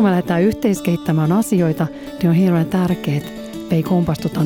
[0.00, 1.86] kun me lähdetään yhteiskehittämään asioita,
[2.22, 3.30] niin on hirveän tärkeää, että
[3.70, 4.40] me ei kompastuta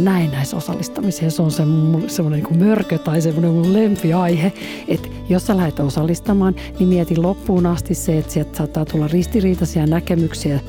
[0.54, 1.30] osallistamiseen.
[1.30, 1.62] Se on se,
[2.06, 4.52] semmoinen niin mörkö tai semmoinen mun lempiaihe,
[4.88, 9.86] että jos sä lähdet osallistamaan, niin mieti loppuun asti se, että sieltä saattaa tulla ristiriitaisia
[9.86, 10.60] näkemyksiä.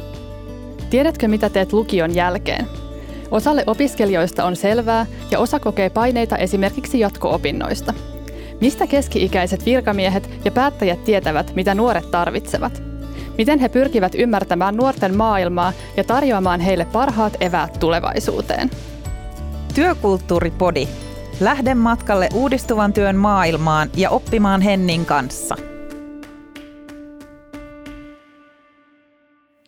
[0.89, 2.65] Tiedätkö, mitä teet lukion jälkeen?
[3.31, 7.93] Osalle opiskelijoista on selvää ja osa kokee paineita esimerkiksi jatko-opinnoista.
[8.61, 12.84] Mistä keski-ikäiset virkamiehet ja päättäjät tietävät, mitä nuoret tarvitsevat?
[13.38, 18.69] Miten he pyrkivät ymmärtämään nuorten maailmaa ja tarjoamaan heille parhaat eväät tulevaisuuteen?
[19.75, 20.87] Työkulttuuripodi.
[21.39, 25.55] Lähde matkalle uudistuvan työn maailmaan ja oppimaan Hennin kanssa.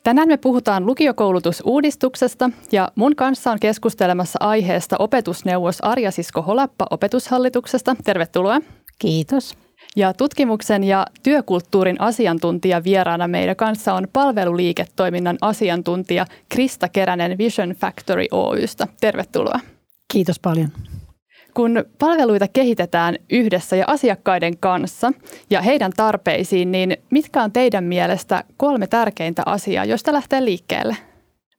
[0.03, 7.95] Tänään me puhutaan lukiokoulutusuudistuksesta ja mun kanssa on keskustelemassa aiheesta opetusneuvos Arja Sisko Holappa opetushallituksesta.
[8.03, 8.59] Tervetuloa.
[8.99, 9.66] Kiitos.
[9.97, 18.25] Ja tutkimuksen ja työkulttuurin asiantuntija vieraana meidän kanssa on palveluliiketoiminnan asiantuntija Krista Keränen Vision Factory
[18.31, 18.87] Oystä.
[19.01, 19.59] Tervetuloa.
[20.13, 20.69] Kiitos paljon.
[21.53, 25.13] Kun palveluita kehitetään yhdessä ja asiakkaiden kanssa
[25.49, 30.97] ja heidän tarpeisiin, niin mitkä on teidän mielestä kolme tärkeintä asiaa, joista lähtee liikkeelle?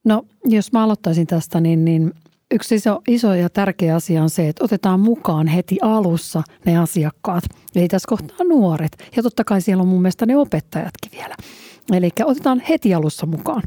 [0.05, 2.12] No, jos mä aloittaisin tästä, niin, niin
[2.54, 7.44] Yksi iso, iso ja tärkeä asia on se, että otetaan mukaan heti alussa ne asiakkaat.
[7.74, 9.10] Eli tässä kohtaa nuoret.
[9.16, 11.34] Ja totta kai siellä on mun mielestä ne opettajatkin vielä.
[11.92, 13.62] Eli otetaan heti alussa mukaan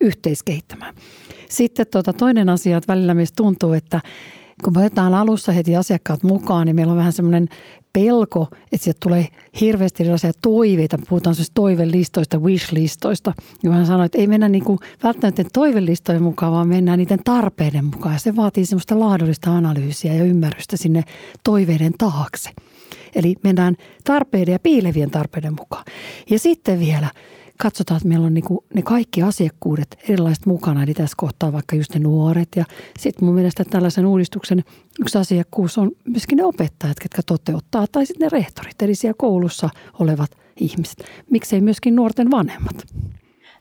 [0.00, 0.94] yhteiskehittämään.
[1.48, 4.00] Sitten tuota, toinen asia, että välillä meistä tuntuu, että
[4.64, 7.48] kun me otetaan alussa heti asiakkaat mukaan, niin meillä on vähän semmoinen
[7.92, 9.28] pelko, että sieltä tulee
[9.60, 10.98] hirveästi erilaisia toiveita.
[11.08, 13.32] Puhutaan siis toivelistoista, wish-listoista.
[13.86, 18.14] Sanoi, että ei mennä niin kuin välttämättä toivelistojen mukaan, vaan mennään niiden tarpeiden mukaan.
[18.14, 21.04] Ja se vaatii semmoista laadullista analyysiä ja ymmärrystä sinne
[21.44, 22.50] toiveiden taakse.
[23.14, 25.84] Eli mennään tarpeiden ja piilevien tarpeiden mukaan.
[26.30, 27.10] Ja sitten vielä
[27.62, 31.94] katsotaan, että meillä on niin ne kaikki asiakkuudet erilaiset mukana, eli tässä kohtaa vaikka just
[31.94, 32.48] ne nuoret.
[32.56, 32.64] Ja
[32.98, 34.64] sitten mun mielestä tällaisen uudistuksen
[35.00, 39.70] yksi asiakkuus on myöskin ne opettajat, jotka toteuttaa, tai sitten ne rehtorit, eli siellä koulussa
[39.98, 41.04] olevat ihmiset.
[41.30, 42.86] Miksei myöskin nuorten vanhemmat.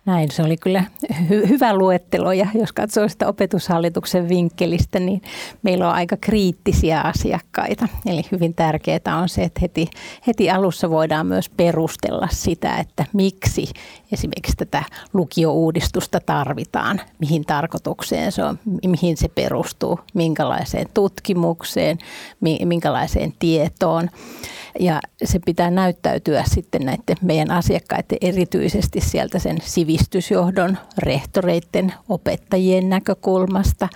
[0.06, 5.22] Näin, se oli kyllä hy- hyvä luettelo ja jos katsoo sitä opetushallituksen vinkkelistä, niin
[5.64, 7.88] meillä on aika kriittisiä asiakkaita.
[8.06, 9.88] Eli hyvin tärkeää on se, että heti,
[10.28, 13.66] heti alussa voidaan myös perustella sitä, että miksi
[14.12, 14.84] esimerkiksi tätä
[15.14, 21.98] lukiouudistusta tarvitaan, mihin tarkoitukseen se on, mihin se perustuu, minkälaiseen tutkimukseen,
[22.66, 24.10] minkälaiseen tietoon.
[24.80, 33.90] Ja se pitää näyttäytyä sitten näiden meidän asiakkaiden erityisesti sieltä sen sivistysjohdon, rehtoreiden, opettajien näkökulmasta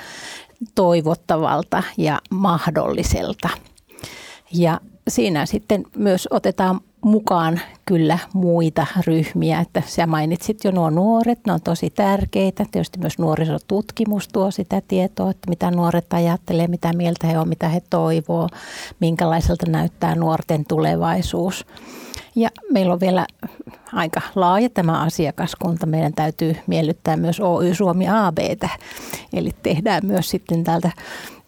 [0.75, 3.49] toivottavalta ja mahdolliselta.
[4.53, 9.59] Ja siinä sitten myös otetaan mukaan kyllä muita ryhmiä.
[9.59, 12.65] Että sä mainitsit jo nuo nuoret, ne on tosi tärkeitä.
[12.71, 17.69] Tietysti myös nuorisotutkimus tuo sitä tietoa, että mitä nuoret ajattelee, mitä mieltä he on, mitä
[17.69, 18.49] he toivoo,
[18.99, 21.65] minkälaiselta näyttää nuorten tulevaisuus.
[22.35, 23.27] Ja meillä on vielä
[23.93, 25.85] aika laaja tämä asiakaskunta.
[25.85, 28.69] Meidän täytyy miellyttää myös Oy Suomi ABtä.
[29.33, 30.91] Eli tehdään myös sitten täältä,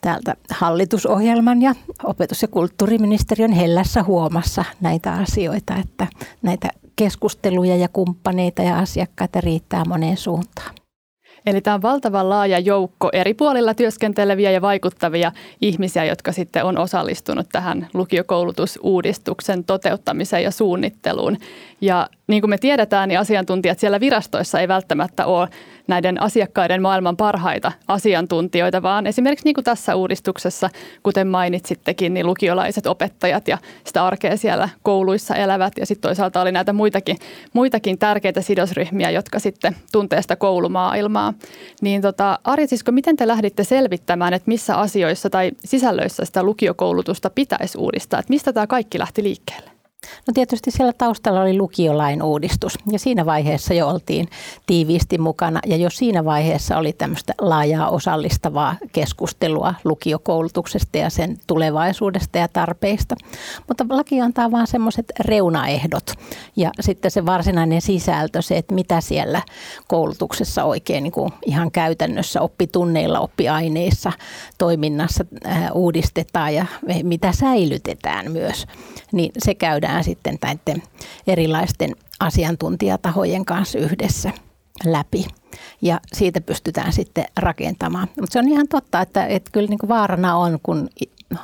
[0.00, 6.06] täältä hallitusohjelman ja opetus- ja kulttuuriministeriön hellässä huomassa näitä asioita, että
[6.42, 10.74] näitä keskusteluja ja kumppaneita ja asiakkaita riittää moneen suuntaan.
[11.46, 16.78] Eli tämä on valtavan laaja joukko eri puolilla työskenteleviä ja vaikuttavia ihmisiä, jotka sitten on
[16.78, 21.36] osallistunut tähän lukiokoulutusuudistuksen toteuttamiseen ja suunnitteluun.
[21.80, 25.48] Ja niin kuin me tiedetään, niin asiantuntijat siellä virastoissa ei välttämättä ole
[25.86, 30.70] näiden asiakkaiden maailman parhaita asiantuntijoita, vaan esimerkiksi niin kuin tässä uudistuksessa,
[31.02, 35.72] kuten mainitsittekin, niin lukiolaiset opettajat ja sitä arkea siellä kouluissa elävät.
[35.80, 37.16] Ja sitten toisaalta oli näitä muitakin,
[37.52, 41.34] muitakin tärkeitä sidosryhmiä, jotka sitten tuntee sitä koulumaailmaa.
[41.82, 47.30] Niin tota, Arja Sisko, miten te lähditte selvittämään, että missä asioissa tai sisällöissä sitä lukiokoulutusta
[47.30, 48.20] pitäisi uudistaa?
[48.20, 49.67] Että mistä tämä kaikki lähti liikkeelle?
[50.28, 54.28] No tietysti siellä taustalla oli lukiolain uudistus ja siinä vaiheessa jo oltiin
[54.66, 62.38] tiiviisti mukana ja jo siinä vaiheessa oli tämmöistä laajaa osallistavaa keskustelua lukiokoulutuksesta ja sen tulevaisuudesta
[62.38, 63.14] ja tarpeista.
[63.68, 66.12] Mutta laki antaa vain semmoiset reunaehdot
[66.56, 69.42] ja sitten se varsinainen sisältö, se, että mitä siellä
[69.86, 74.12] koulutuksessa oikein niin kuin ihan käytännössä oppitunneilla, oppiaineissa,
[74.58, 75.24] toiminnassa
[75.74, 76.66] uudistetaan ja
[77.02, 78.66] mitä säilytetään myös,
[79.12, 80.82] niin se käydään sitten näiden
[81.26, 84.32] erilaisten asiantuntijatahojen kanssa yhdessä
[84.84, 85.26] läpi.
[85.82, 88.08] Ja siitä pystytään sitten rakentamaan.
[88.20, 90.88] Mutta se on ihan totta, että, että kyllä niin kuin vaarana on, kun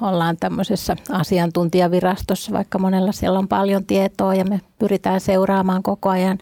[0.01, 6.39] ollaan tämmöisessä asiantuntijavirastossa, vaikka monella siellä on paljon tietoa ja me pyritään seuraamaan koko ajan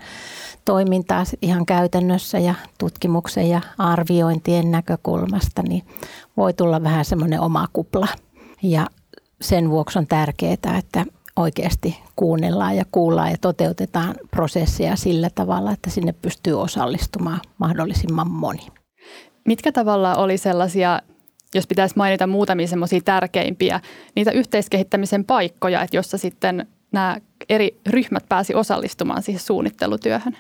[0.65, 5.83] toimintaa ihan käytännössä ja tutkimuksen ja arviointien näkökulmasta, niin
[6.37, 8.09] voi tulla vähän semmoinen oma kupla.
[8.63, 8.87] Ja
[9.43, 11.05] sen vuoksi on tärkeää, että
[11.37, 18.67] oikeasti kuunnellaan ja kuullaan ja toteutetaan prosesseja sillä tavalla, että sinne pystyy osallistumaan mahdollisimman moni.
[19.45, 21.01] Mitkä tavalla oli sellaisia,
[21.55, 23.81] jos pitäisi mainita muutamia semmoisia tärkeimpiä,
[24.15, 27.17] niitä yhteiskehittämisen paikkoja, että jossa sitten nämä
[27.49, 30.37] eri ryhmät pääsi osallistumaan siihen suunnittelutyöhön?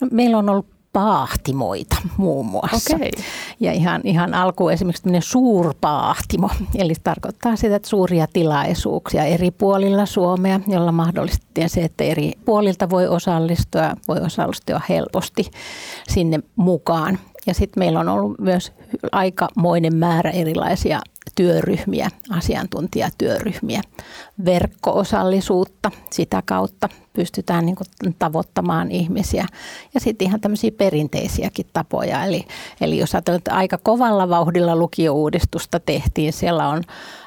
[0.00, 2.96] No, meillä on ollut paahtimoita muun muassa.
[2.96, 3.10] Okay.
[3.60, 10.06] Ja ihan, ihan alku esimerkiksi tämmöinen suurpaahtimo, eli tarkoittaa sitä, että suuria tilaisuuksia eri puolilla
[10.06, 15.50] Suomea, jolla mahdollistettiin se, että eri puolilta voi osallistua, voi osallistua helposti
[16.08, 17.18] sinne mukaan.
[17.46, 18.72] Ja sitten meillä on ollut myös
[19.12, 21.00] aikamoinen määrä erilaisia
[21.34, 23.80] työryhmiä, asiantuntijatyöryhmiä,
[24.44, 27.76] verkko-osallisuutta sitä kautta pystytään niin
[28.18, 29.46] tavoittamaan ihmisiä.
[29.94, 32.24] Ja sitten ihan tämmöisiä perinteisiäkin tapoja.
[32.24, 32.44] Eli,
[32.80, 36.82] eli jos ajatellaan, että aika kovalla vauhdilla lukiouudistusta tehtiin, siellä on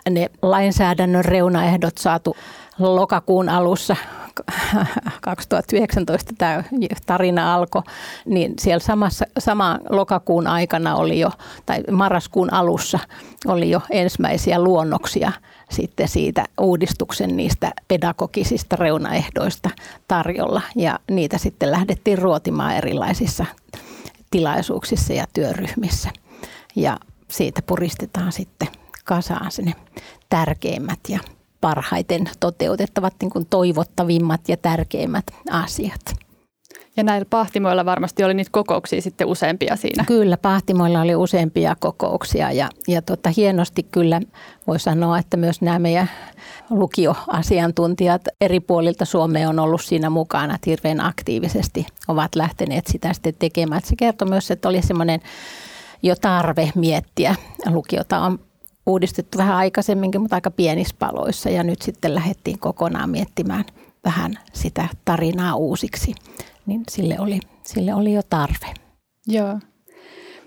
[0.09, 2.35] ne lainsäädännön reunaehdot saatu
[2.79, 3.95] lokakuun alussa
[5.21, 6.63] 2019 tämä
[7.05, 7.81] tarina alkoi,
[8.25, 11.31] niin siellä samassa, sama lokakuun aikana oli jo,
[11.65, 12.99] tai marraskuun alussa
[13.47, 15.31] oli jo ensimmäisiä luonnoksia
[15.71, 19.69] sitten siitä uudistuksen niistä pedagogisista reunaehdoista
[20.07, 20.61] tarjolla.
[20.75, 23.45] Ja niitä sitten lähdettiin ruotimaan erilaisissa
[24.31, 26.09] tilaisuuksissa ja työryhmissä.
[26.75, 28.67] Ja siitä puristetaan sitten
[29.05, 29.75] kasaan sinne
[30.29, 31.19] tärkeimmät ja
[31.61, 36.25] parhaiten toteutettavat niin kuin toivottavimmat ja tärkeimmät asiat.
[36.97, 40.03] Ja näillä pahtimoilla varmasti oli niitä kokouksia sitten useampia siinä.
[40.07, 44.21] Kyllä, pahtimoilla oli useampia kokouksia ja, ja tota, hienosti kyllä
[44.67, 46.09] voi sanoa, että myös nämä meidän
[46.69, 53.33] lukioasiantuntijat eri puolilta Suomea on ollut siinä mukana, että hirveän aktiivisesti ovat lähteneet sitä sitten
[53.39, 53.81] tekemään.
[53.85, 55.19] Se kertoo myös, että oli semmoinen
[56.03, 57.35] jo tarve miettiä.
[57.65, 58.39] Lukiota on
[58.85, 63.65] uudistettu vähän aikaisemminkin, mutta aika pienissä paloissa ja nyt sitten lähdettiin kokonaan miettimään
[64.05, 66.15] vähän sitä tarinaa uusiksi,
[66.65, 68.73] niin sille oli, sille oli jo tarve.
[69.27, 69.59] Joo.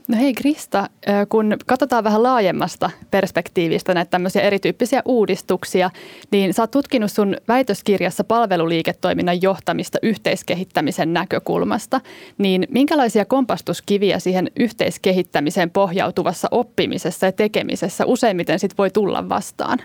[0.08, 0.90] No hei Krista,
[1.28, 5.90] kun katsotaan vähän laajemmasta perspektiivistä näitä tämmöisiä erityyppisiä uudistuksia,
[6.30, 12.00] niin sä oot tutkinut sun väitöskirjassa palveluliiketoiminnan johtamista yhteiskehittämisen näkökulmasta.
[12.38, 19.78] Niin minkälaisia kompastuskiviä siihen yhteiskehittämiseen pohjautuvassa oppimisessa ja tekemisessä useimmiten sit voi tulla vastaan?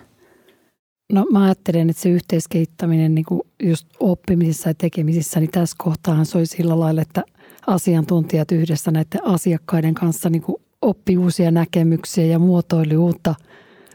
[1.14, 3.26] No mä ajattelen, että se yhteiskehittäminen niin
[3.64, 7.24] just oppimisessa ja tekemisissä, niin tässä kohtaa se oli sillä lailla, että
[7.68, 13.36] asiantuntijat yhdessä näiden asiakkaiden kanssa niin kuin oppi uusia näkemyksiä ja muotoili uutta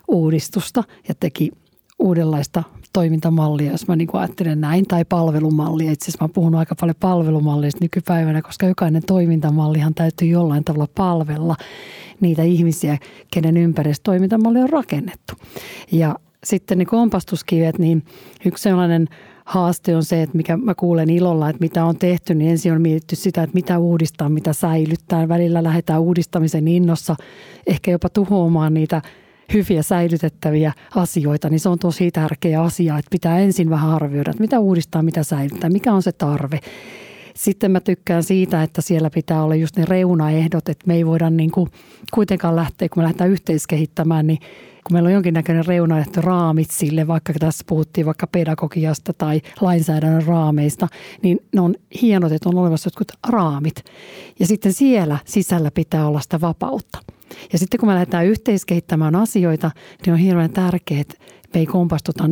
[0.09, 1.53] uudistusta ja teki
[1.99, 2.63] uudenlaista
[2.93, 5.93] toimintamallia, jos mä niin kuin ajattelen näin, tai palvelumallia.
[5.93, 11.57] Itse asiassa mä puhun aika paljon palvelumallista nykypäivänä, koska jokainen toimintamallihan täytyy jollain tavalla palvella
[12.21, 12.99] niitä ihmisiä,
[13.31, 15.35] kenen ympäristö toimintamalli on rakennettu.
[15.93, 18.05] Ja sitten ne kompastuskivet, niin
[18.47, 19.09] yksi sellainen
[19.49, 22.83] haaste on se, että mikä mä kuulen ilolla, että mitä on tehty, niin ensin on
[22.83, 25.29] mietitty sitä, että mitä uudistaa, mitä säilyttää.
[25.29, 27.17] Välillä lähdetään uudistamisen innossa,
[27.67, 29.03] ehkä jopa tuhoamaan niitä
[29.53, 34.43] hyviä säilytettäviä asioita, niin se on tosi tärkeä asia, että pitää ensin vähän arvioida, että
[34.43, 36.61] mitä uudistaa, mitä säilyttää, mikä on se tarve.
[37.35, 41.31] Sitten mä tykkään siitä, että siellä pitää olla just ne reunaehdot, että me ei voida
[41.31, 41.71] niin kuin
[42.15, 44.39] kuitenkaan lähteä, kun me lähdetään yhteiskehittämään, niin
[44.85, 50.89] kun meillä on jonkinnäköinen reunaehto raamit sille, vaikka tässä puhuttiin vaikka pedagogiasta tai lainsäädännön raameista,
[51.23, 53.85] niin ne on hienot, että on olemassa jotkut raamit.
[54.39, 56.99] Ja sitten siellä sisällä pitää olla sitä vapautta.
[57.53, 59.71] Ja sitten kun me lähdetään yhteiskehittämään asioita,
[60.07, 61.05] niin on hirveän tärkeää,
[61.55, 62.25] me ei kompastuta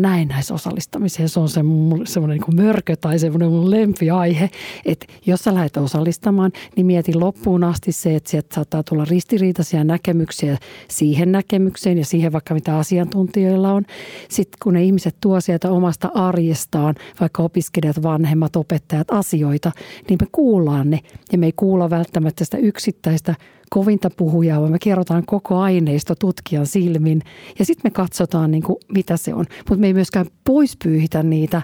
[0.51, 1.29] osallistamiseen.
[1.29, 1.61] Se on se
[2.05, 4.51] semmoinen niin mörkö tai semmoinen mun lempiaihe,
[4.85, 9.85] että jos sä lähdet osallistamaan, niin mieti loppuun asti se, että sieltä saattaa tulla ristiriitaisia
[9.85, 10.59] näkemyksiä
[10.89, 13.85] siihen näkemykseen ja siihen vaikka mitä asiantuntijoilla on.
[14.29, 19.73] Sitten kun ne ihmiset tuo sieltä omasta arjestaan, vaikka opiskelijat, vanhemmat, opettajat, asioita,
[20.09, 21.01] niin me kuullaan ne
[21.33, 23.35] ja me ei kuulla välttämättä sitä yksittäistä
[23.71, 27.23] kovinta puhujaa, vaan me kerrotaan koko aineisto tutkijan silmin.
[27.59, 29.45] Ja sitten me katsotaan, niin kuin, mitä se on.
[29.69, 31.63] Mutta me ei myöskään poispyyhitä niitä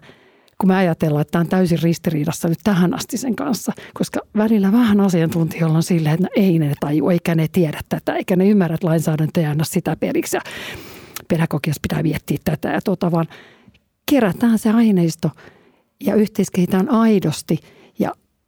[0.62, 4.73] kun me ajatellaan, että tämä on täysin ristiriidassa nyt tähän asti sen kanssa, koska välillä
[4.73, 8.49] vähän asiantuntijoilla on silleen, että no ei ne taju, eikä ne tiedä tätä, eikä ne
[8.49, 10.40] ymmärrä, että lainsäädäntö ei anna sitä periksi ja
[11.28, 13.26] pedagogiassa pitää miettiä tätä ja tuota, vaan
[14.11, 15.30] kerätään se aineisto
[16.04, 17.59] ja yhteiskehitään aidosti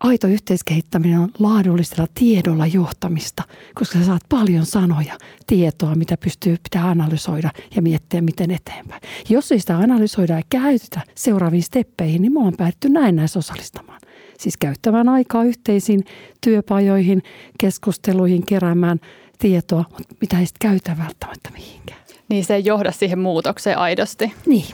[0.05, 3.43] aito yhteiskehittäminen on laadullisella tiedolla johtamista,
[3.75, 9.03] koska sä saat paljon sanoja, tietoa, mitä pystyy pitää analysoida ja miettiä, miten eteenpäin.
[9.29, 14.01] Jos ei sitä analysoida ja käytetä seuraaviin steppeihin, niin me ollaan päätty näin näissä osallistamaan.
[14.39, 16.05] Siis käyttämään aikaa yhteisiin
[16.41, 17.23] työpajoihin,
[17.59, 19.01] keskusteluihin, keräämään
[19.39, 22.01] tietoa, mutta mitä ei sitten käytä välttämättä mihinkään.
[22.29, 24.33] Niin se ei johda siihen muutokseen aidosti.
[24.47, 24.67] Niin.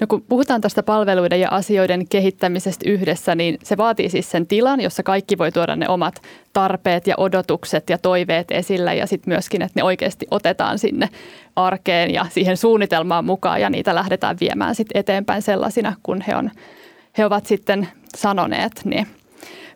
[0.00, 4.80] No kun puhutaan tästä palveluiden ja asioiden kehittämisestä yhdessä, niin se vaatii siis sen tilan,
[4.80, 6.22] jossa kaikki voi tuoda ne omat
[6.52, 11.08] tarpeet ja odotukset ja toiveet esille ja sitten myöskin, että ne oikeasti otetaan sinne
[11.56, 16.50] arkeen ja siihen suunnitelmaan mukaan ja niitä lähdetään viemään sitten eteenpäin sellaisina, kun he, on,
[17.18, 18.72] he ovat sitten sanoneet.
[18.84, 19.06] Niin.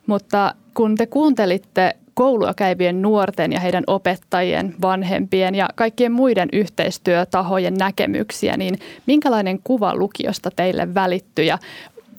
[0.07, 7.75] Mutta kun te kuuntelitte koulua käyvien nuorten ja heidän opettajien, vanhempien ja kaikkien muiden yhteistyötahojen
[7.75, 11.59] näkemyksiä, niin minkälainen kuva lukiosta teille välittyi ja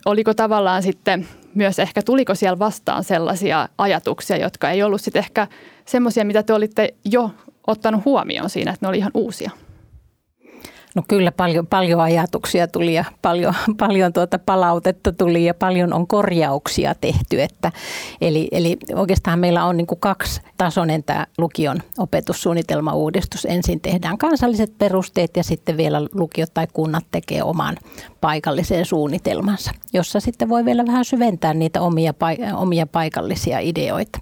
[0.05, 5.47] oliko tavallaan sitten myös ehkä, tuliko siellä vastaan sellaisia ajatuksia, jotka ei ollut sitten ehkä
[5.85, 7.31] semmoisia, mitä te olitte jo
[7.67, 9.51] ottanut huomioon siinä, että ne oli ihan uusia?
[10.95, 16.07] No kyllä paljon, paljon ajatuksia tuli ja paljon, paljon tuota palautetta tuli ja paljon on
[16.07, 17.41] korjauksia tehty.
[17.41, 17.71] Että,
[18.21, 23.45] eli, eli oikeastaan meillä on niin kuin kaksi tasoinen tämä lukion opetussuunnitelmauudistus.
[23.45, 27.77] Ensin tehdään kansalliset perusteet ja sitten vielä lukiot tai kunnat tekee oman
[28.21, 32.13] paikallisen suunnitelmansa, jossa sitten voi vielä vähän syventää niitä omia,
[32.55, 34.19] omia paikallisia ideoita.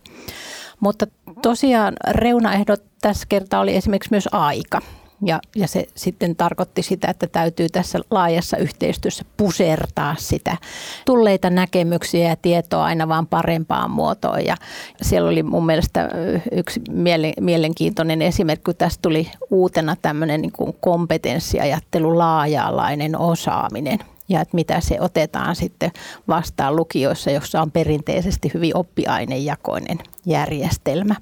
[0.79, 1.07] Mutta
[1.41, 4.81] tosiaan reunaehdot tässä kertaa oli esimerkiksi myös aika.
[5.25, 10.57] Ja, ja se sitten tarkoitti sitä, että täytyy tässä laajassa yhteistyössä pusertaa sitä
[11.05, 14.45] tulleita näkemyksiä ja tietoa aina vaan parempaan muotoon.
[14.45, 14.55] Ja
[15.01, 16.09] siellä oli mun mielestä
[16.51, 16.81] yksi
[17.39, 25.01] mielenkiintoinen esimerkki, kun tässä tuli uutena tämmöinen niin kompetenssiajattelu, laaja-alainen osaaminen ja että mitä se
[25.01, 25.91] otetaan sitten
[26.27, 31.15] vastaan lukioissa, jossa on perinteisesti hyvin oppiainejakoinen järjestelmä.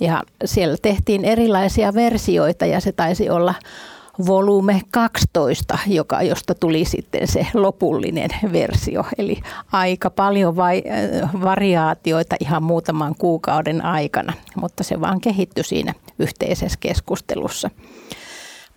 [0.00, 3.54] Ja siellä tehtiin erilaisia versioita ja se taisi olla
[4.26, 9.04] volume 12, joka, josta tuli sitten se lopullinen versio.
[9.18, 9.40] Eli
[9.72, 10.82] aika paljon vai,
[11.22, 17.70] äh, variaatioita ihan muutaman kuukauden aikana, mutta se vaan kehittyi siinä yhteisessä keskustelussa.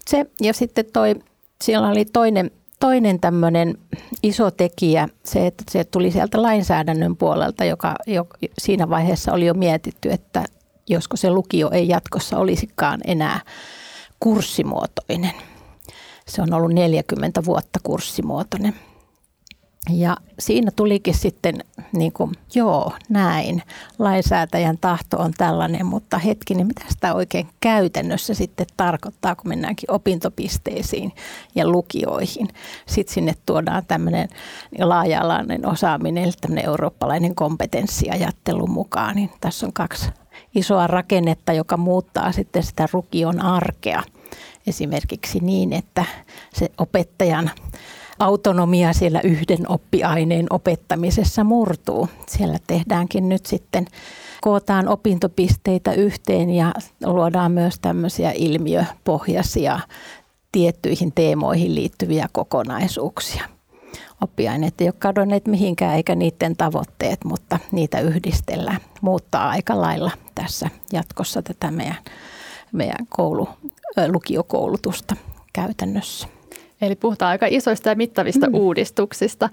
[0.08, 1.16] Se, ja sitten toi,
[1.64, 3.78] siellä oli toinen, toinen tämmöinen
[4.24, 8.28] iso tekijä, se, että se tuli sieltä lainsäädännön puolelta, joka jo
[8.60, 10.46] siinä vaiheessa oli jo mietitty, että
[10.88, 13.40] josko se lukio ei jatkossa olisikaan enää
[14.20, 15.34] kurssimuotoinen.
[16.28, 18.76] Se on ollut 40 vuotta kurssimuotoinen.
[19.90, 21.56] Ja siinä tulikin sitten,
[21.92, 23.64] niin kuin, joo, näin,
[24.00, 31.12] lainsäätäjän tahto on tällainen, mutta hetkinen, mitä sitä oikein käytännössä sitten tarkoittaa, kun mennäänkin opintopisteisiin
[31.56, 32.48] ja lukioihin.
[32.86, 34.30] Sitten sinne tuodaan tämmöinen
[34.80, 40.10] laaja-alainen osaaminen, tämmöinen eurooppalainen kompetenssiajattelu mukaan, niin tässä on kaksi
[40.56, 44.04] isoa rakennetta, joka muuttaa sitten sitä rukion arkea.
[44.68, 46.06] Esimerkiksi niin, että
[46.54, 47.52] se opettajan
[48.20, 52.10] autonomia siellä yhden oppiaineen opettamisessa murtuu.
[52.28, 53.86] Siellä tehdäänkin nyt sitten,
[54.42, 56.74] kootaan opintopisteitä yhteen ja
[57.06, 59.80] luodaan myös tämmöisiä ilmiöpohjaisia
[60.52, 63.57] tiettyihin teemoihin liittyviä kokonaisuuksia
[64.22, 68.80] oppiaineet ei ole kadonneet mihinkään eikä niiden tavoitteet, mutta niitä yhdistellään.
[69.02, 71.98] Muuttaa aika lailla tässä jatkossa tätä meidän,
[72.72, 73.50] meidän koulu,
[74.08, 75.16] lukiokoulutusta
[75.54, 76.28] käytännössä.
[76.82, 78.54] Eli puhutaan aika isoista ja mittavista mm.
[78.54, 79.50] uudistuksista.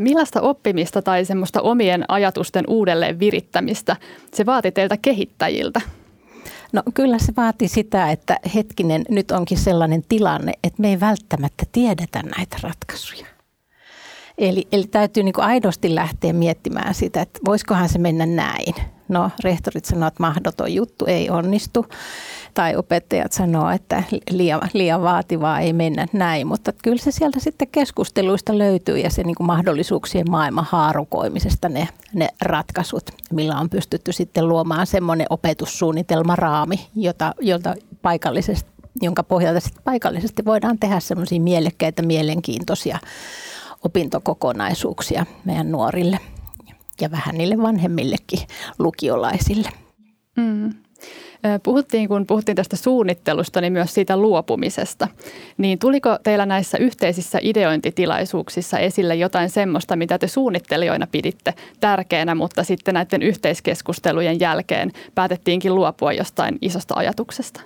[0.00, 3.96] Millaista oppimista tai semmoista omien ajatusten uudelleen virittämistä
[4.34, 5.80] se vaati teiltä kehittäjiltä?
[6.72, 11.64] No kyllä se vaati sitä, että hetkinen, nyt onkin sellainen tilanne, että me ei välttämättä
[11.72, 13.26] tiedetä näitä ratkaisuja.
[14.38, 18.74] Eli, eli täytyy niin aidosti lähteä miettimään sitä, että voisikohan se mennä näin.
[19.08, 21.86] No rehtorit sanoo, että mahdoton juttu ei onnistu.
[22.54, 26.46] Tai opettajat sanoo, että liian, liian vaativaa ei mennä näin.
[26.46, 32.28] Mutta kyllä se sieltä sitten keskusteluista löytyy ja se niin mahdollisuuksien maailman haarukoimisesta ne, ne
[32.40, 38.70] ratkaisut, millä on pystytty sitten luomaan semmoinen opetussuunnitelmaraami, jota, jota paikallisesti
[39.02, 42.98] jonka pohjalta sitten paikallisesti voidaan tehdä semmoisia mielekkäitä, mielenkiintoisia
[43.84, 46.18] opintokokonaisuuksia meidän nuorille
[47.00, 48.40] ja vähän niille vanhemmillekin
[48.78, 49.68] lukiolaisille.
[50.36, 50.74] Mm.
[51.62, 55.08] Puhuttiin, kun puhuttiin tästä suunnittelusta, niin myös siitä luopumisesta.
[55.58, 62.64] Niin tuliko teillä näissä yhteisissä ideointitilaisuuksissa esille jotain semmoista, mitä te suunnittelijoina piditte tärkeänä, mutta
[62.64, 67.60] sitten näiden yhteiskeskustelujen jälkeen päätettiinkin luopua jostain isosta ajatuksesta?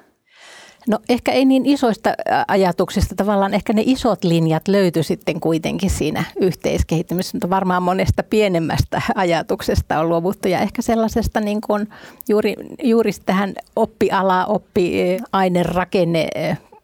[0.88, 2.14] No ehkä ei niin isoista
[2.48, 9.02] ajatuksista, tavallaan ehkä ne isot linjat löytyi sitten kuitenkin siinä yhteiskehittämisessä, mutta varmaan monesta pienemmästä
[9.14, 11.88] ajatuksesta on luovuttu ja ehkä sellaisesta niin kuin
[12.28, 16.28] juuri, juuri tähän oppiala, oppiainerakenne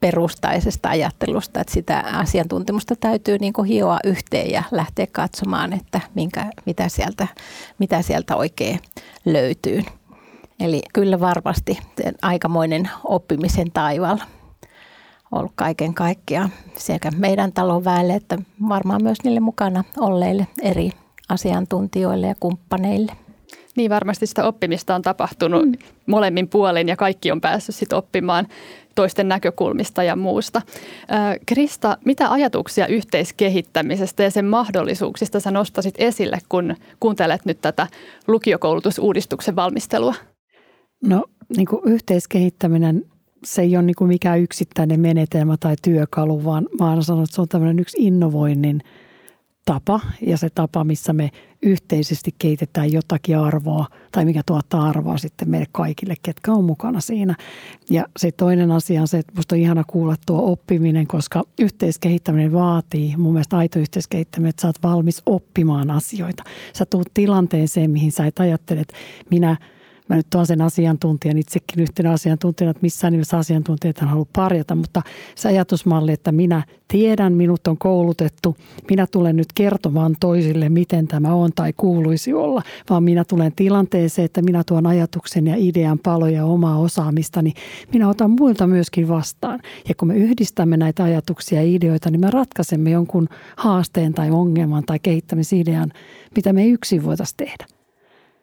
[0.00, 6.46] perustaisesta ajattelusta, että sitä asiantuntemusta täytyy niin kuin hioa yhteen ja lähteä katsomaan, että minkä,
[6.66, 7.26] mitä, sieltä,
[7.78, 8.80] mitä sieltä oikein
[9.24, 9.82] löytyy.
[10.60, 11.78] Eli kyllä varmasti
[12.22, 14.24] aikamoinen oppimisen taivaalla
[15.32, 18.38] ollut kaiken kaikkiaan sekä meidän talon väelle että
[18.68, 20.90] varmaan myös niille mukana olleille eri
[21.28, 23.12] asiantuntijoille ja kumppaneille.
[23.76, 25.72] Niin varmasti sitä oppimista on tapahtunut mm.
[26.06, 28.46] molemmin puolin ja kaikki on päässyt sit oppimaan
[28.94, 30.62] toisten näkökulmista ja muusta.
[31.46, 37.86] Krista, mitä ajatuksia yhteiskehittämisestä ja sen mahdollisuuksista sä nostasit esille, kun kuuntelet nyt tätä
[38.26, 40.14] lukiokoulutusuudistuksen valmistelua?
[41.02, 41.24] No
[41.56, 43.04] niin kuin yhteiskehittäminen,
[43.44, 47.34] se ei ole niin kuin mikään yksittäinen menetelmä tai työkalu, vaan mä aina sanon, että
[47.34, 48.80] se on tämmöinen yksi innovoinnin
[49.64, 51.30] tapa ja se tapa, missä me
[51.62, 57.34] yhteisesti kehitetään jotakin arvoa tai mikä tuottaa arvoa sitten meille kaikille, ketkä on mukana siinä.
[57.90, 62.52] Ja se toinen asia on se, että musta on ihana kuulla tuo oppiminen, koska yhteiskehittäminen
[62.52, 66.42] vaatii, mun mielestä aito yhteiskehittäminen, että sä oot valmis oppimaan asioita.
[66.72, 68.94] Sä tuut tilanteeseen, mihin sä et ajattele, että
[69.30, 69.56] minä–
[70.08, 74.74] mä nyt olen sen asiantuntijan itsekin yhtenä asiantuntijana, että missään nimessä asiantuntijat en halua parjata,
[74.74, 75.02] mutta
[75.34, 78.56] se ajatusmalli, että minä tiedän, minut on koulutettu,
[78.90, 84.26] minä tulen nyt kertomaan toisille, miten tämä on tai kuuluisi olla, vaan minä tulen tilanteeseen,
[84.26, 87.52] että minä tuon ajatuksen ja idean paloja omaa osaamistani,
[87.92, 89.60] minä otan muilta myöskin vastaan.
[89.88, 94.84] Ja kun me yhdistämme näitä ajatuksia ja ideoita, niin me ratkaisemme jonkun haasteen tai ongelman
[94.86, 95.92] tai kehittämisidean,
[96.36, 97.77] mitä me yksin voitaisiin tehdä.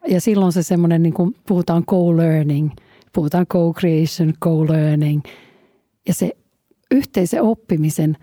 [0.08, 2.70] Ja silloin se semmoinen, niin kuin puhutaan co-learning,
[3.12, 5.22] puhutaan co-creation, co-learning.
[6.08, 6.32] Ja se
[6.90, 8.16] yhteisen oppimisen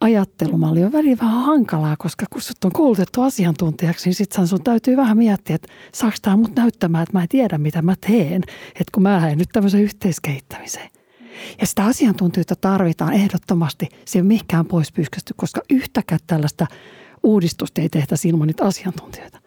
[0.00, 4.96] ajattelumalli on välillä vähän hankalaa, koska kun sut on koulutettu asiantuntijaksi, niin sitten sun täytyy
[4.96, 8.42] vähän miettiä, että saako tämä mut näyttämään, että mä en tiedä, mitä mä teen.
[8.68, 10.90] Että kun mä lähden nyt tämmöiseen yhteiskehittämiseen.
[11.60, 13.88] Ja sitä asiantuntijoita tarvitaan ehdottomasti.
[14.04, 16.66] Se ei ole mihinkään pois pyyhkästy, koska yhtäkään tällaista
[17.22, 19.38] uudistusta ei tehtäisi ilman niitä asiantuntijoita.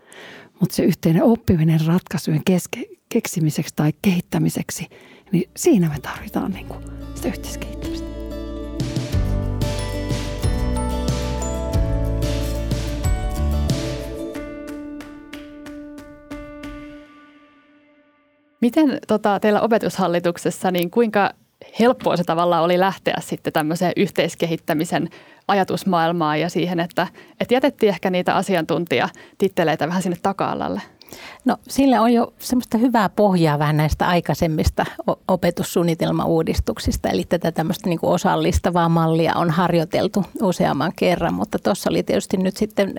[0.64, 4.88] Mutta se yhteinen oppiminen ratkaisujen keske, keksimiseksi tai kehittämiseksi,
[5.32, 6.84] niin siinä me tarvitaan niin kuin
[7.16, 8.08] sitä yhteiskehittämistä.
[18.62, 21.34] Miten tota, teillä opetushallituksessa, niin kuinka
[21.80, 25.10] helppoa se tavallaan oli lähteä sitten tämmöiseen yhteiskehittämisen
[25.48, 27.08] ajatusmaailmaan ja siihen, että,
[27.40, 30.82] että jätettiin ehkä niitä asiantuntijatitteleitä vähän sinne taka-alalle?
[31.46, 34.86] No sillä on jo semmoista hyvää pohjaa vähän näistä aikaisemmista
[35.28, 42.38] opetussuunnitelmauudistuksista, eli tätä tämmöistä niin osallistavaa mallia on harjoiteltu useamman kerran, mutta tuossa oli tietysti
[42.38, 42.94] nyt sitten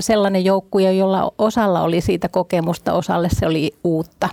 [0.00, 4.28] sellainen joukkue, jolla osalla oli siitä kokemusta, osalle se oli uutta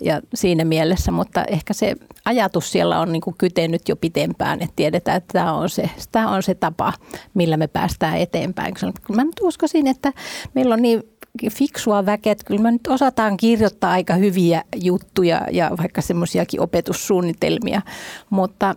[0.00, 4.72] ja siinä mielessä, mutta ehkä se ajatus siellä on niin kuin kytenyt jo pitempään, että
[4.76, 6.92] tiedetään, että tämä on se, tämä on se tapa,
[7.34, 8.74] millä me päästään eteenpäin.
[9.14, 10.12] Mä nyt uskoisin, että
[10.54, 11.02] meillä on niin
[11.52, 17.82] fiksua väkeä, että kyllä me nyt osataan kirjoittaa aika hyviä juttuja ja vaikka semmoisiakin opetussuunnitelmia,
[18.30, 18.74] mutta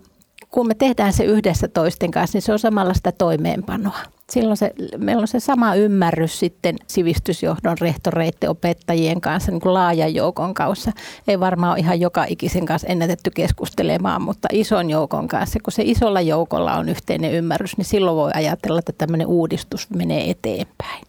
[0.52, 4.00] kun me tehdään se yhdessä toisten kanssa, niin se on samalla sitä toimeenpanoa.
[4.30, 10.14] Silloin se, meillä on se sama ymmärrys sitten sivistysjohdon, rehtoreiden, opettajien kanssa, niin kuin laajan
[10.14, 10.92] joukon kanssa.
[11.28, 15.60] Ei varmaan ole ihan joka ikisen kanssa ennätetty keskustelemaan, mutta ison joukon kanssa.
[15.64, 20.30] Kun se isolla joukolla on yhteinen ymmärrys, niin silloin voi ajatella, että tämmöinen uudistus menee
[20.30, 21.04] eteenpäin.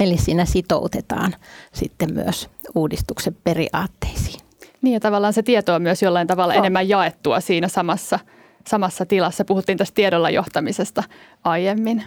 [0.00, 1.34] Eli siinä sitoutetaan
[1.72, 4.40] sitten myös uudistuksen periaatteisiin.
[4.82, 6.58] Niin ja tavallaan se tieto on myös jollain tavalla on.
[6.58, 8.18] enemmän jaettua siinä samassa,
[8.66, 9.44] samassa tilassa.
[9.44, 11.02] Puhuttiin tästä tiedolla johtamisesta
[11.44, 12.04] aiemmin.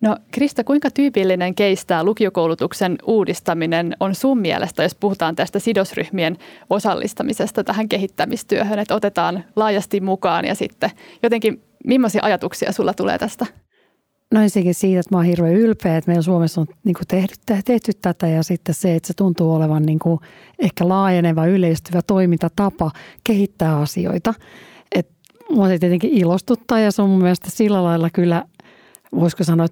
[0.00, 6.38] No Krista, kuinka tyypillinen keistää lukiokoulutuksen uudistaminen on sun mielestä, jos puhutaan tästä sidosryhmien
[6.70, 10.90] osallistamisesta tähän kehittämistyöhön, että otetaan laajasti mukaan ja sitten
[11.22, 13.46] jotenkin, millaisia ajatuksia sulla tulee tästä?
[14.34, 17.34] No ensinnäkin siitä, että mä oon hirveän ylpeä, että meillä Suomessa on niin kuin tehty,
[17.64, 20.20] tehty tätä ja sitten se, että se tuntuu olevan niin kuin
[20.58, 22.90] ehkä laajeneva, yleistyvä toimintatapa
[23.24, 24.34] kehittää asioita.
[24.94, 25.08] Et
[25.50, 28.44] mua se tietenkin ilostuttaa ja se on mun mielestä sillä lailla kyllä,
[29.14, 29.66] voisiko sanoa,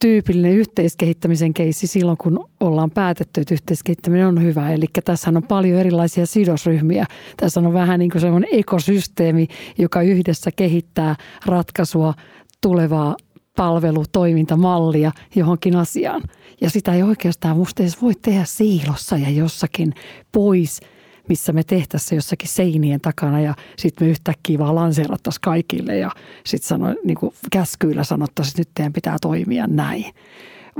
[0.00, 4.72] tyypillinen yhteiskehittämisen keissi silloin, kun ollaan päätetty, että yhteiskehittäminen on hyvä.
[4.72, 7.06] Eli tässä on paljon erilaisia sidosryhmiä.
[7.36, 9.48] Tässä on vähän niin kuin semmoinen ekosysteemi,
[9.78, 12.14] joka yhdessä kehittää ratkaisua
[12.60, 13.16] tulevaa
[13.56, 16.22] palvelutoimintamallia johonkin asiaan.
[16.60, 19.94] Ja sitä ei oikeastaan musta edes voi tehdä siilossa ja jossakin
[20.32, 20.80] pois
[21.28, 26.10] missä me tehtäisiin jossakin seinien takana ja sitten me yhtäkkiä vaan lanseerattaisiin kaikille ja
[26.46, 27.18] sitten niin
[27.52, 30.04] käskyillä sanottaisiin, että nyt teidän pitää toimia näin.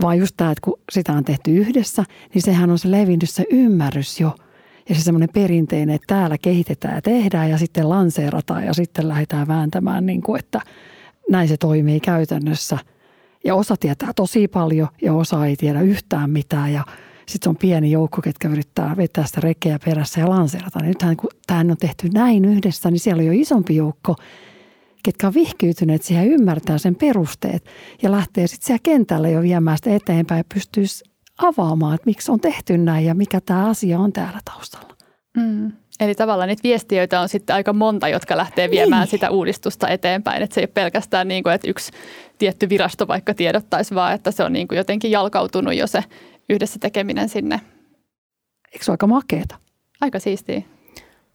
[0.01, 2.05] Vaan just tämä, että kun sitä on tehty yhdessä,
[2.35, 4.37] niin sehän on se levinnyt se ymmärrys jo
[4.89, 9.49] ja se semmoinen perinteinen, että täällä kehitetään ja tehdään ja sitten lanseerataan ja sitten lähdetään
[9.49, 10.61] vääntämään, niin kuin, että
[11.31, 12.79] näin se toimii käytännössä.
[13.45, 16.85] Ja osa tietää tosi paljon ja osa ei tiedä yhtään mitään ja
[17.27, 20.79] sitten on pieni joukko, ketkä yrittää vetää sitä rekeä perässä ja lanseerata.
[20.79, 24.17] Niin nythän kun tähän on tehty näin yhdessä, niin siellä on jo isompi joukko,
[25.03, 27.65] ketkä on vihkiytyneet siihen ymmärtää sen perusteet
[28.03, 31.05] ja lähtee sitten siellä kentällä jo viemään sitä eteenpäin ja pystyisi
[31.39, 34.97] avaamaan, että miksi on tehty näin ja mikä tämä asia on täällä taustalla.
[35.37, 35.73] Mm.
[36.03, 39.11] Eli tavallaan niitä viestiöitä on sitten aika monta, jotka lähtee viemään niin.
[39.11, 40.43] sitä uudistusta eteenpäin.
[40.43, 41.93] Että se ei ole pelkästään niin kuin, että yksi
[42.39, 46.05] tietty virasto vaikka tiedottaisi, vaan että se on niin kuin jotenkin jalkautunut jo se
[46.49, 47.61] yhdessä tekeminen sinne.
[48.73, 49.57] Eikö se ole aika makeeta?
[50.01, 50.63] Aika siistiä.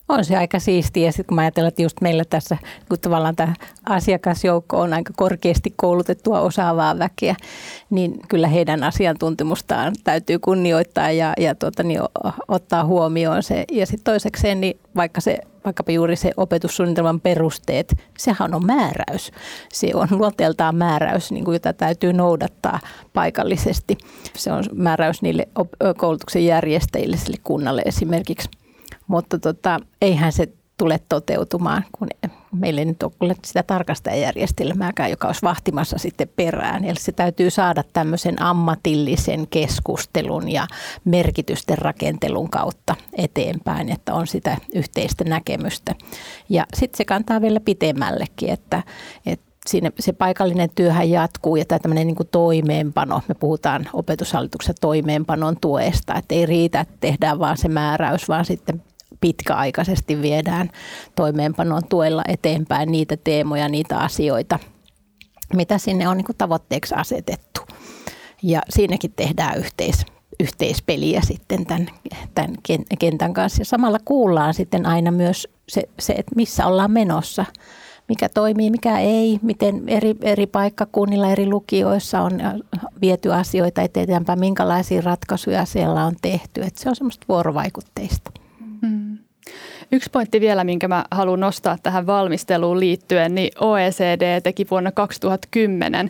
[0.10, 1.06] On se aika siistiä.
[1.06, 2.58] Ja sitten kun ajattelen, että just meillä tässä,
[2.90, 3.54] kun tavallaan tämä
[3.86, 7.36] asiakasjoukko on aika korkeasti koulutettua osaavaa väkeä,
[7.90, 12.02] niin kyllä heidän asiantuntemustaan täytyy kunnioittaa ja, ja tuota, niin
[12.48, 13.66] ottaa huomioon se.
[13.72, 19.32] Ja sitten toisekseen, niin vaikka se vaikkapa juuri se opetussuunnitelman perusteet, sehän on määräys.
[19.74, 22.80] Se on luonteeltaan määräys, niin kuin jota täytyy noudattaa
[23.14, 23.98] paikallisesti.
[24.36, 25.48] Se on määräys niille
[25.98, 28.50] koulutuksen järjestäjille, sille kunnalle esimerkiksi.
[29.08, 32.08] Mutta tota, eihän se tule toteutumaan, kun
[32.52, 36.86] meillä ei nyt ole sitä tarkastajajärjestelmääkään, joka olisi vahtimassa sitten perään.
[36.86, 40.68] Eli se täytyy saada tämmöisen ammatillisen keskustelun ja
[41.06, 45.96] merkitysten rakentelun kautta eteenpäin, että on sitä yhteistä näkemystä.
[46.50, 48.84] Ja sitten se kantaa vielä pitemmällekin, että,
[49.26, 54.76] että siinä se paikallinen työhän jatkuu ja tämä tämmöinen niin kuin toimeenpano, me puhutaan opetushallituksen
[54.82, 58.84] toimeenpanon tuesta, että ei riitä, että tehdään vaan se määräys, vaan sitten
[59.22, 60.70] pitkäaikaisesti viedään
[61.16, 64.60] toimeenpanon tuella eteenpäin niitä teemoja, niitä asioita,
[65.54, 67.62] mitä sinne on niin tavoitteeksi asetettu.
[68.44, 70.06] Ja siinäkin tehdään yhteis,
[70.40, 71.88] yhteispeliä sitten tämän,
[72.36, 72.56] tämän
[73.00, 73.62] kentän kanssa.
[73.62, 77.46] Ja samalla kuullaan sitten aina myös se, se, että missä ollaan menossa,
[78.10, 82.40] mikä toimii, mikä ei, miten eri, eri paikkakunnilla, eri lukioissa on
[83.02, 86.62] viety asioita eteenpäin, minkälaisia ratkaisuja siellä on tehty.
[86.62, 88.32] Että se on semmoista vuorovaikutteista.
[88.82, 89.18] Mm.
[89.92, 96.10] Yksi pointti vielä, minkä mä haluan nostaa tähän valmisteluun liittyen, niin OECD teki vuonna 2010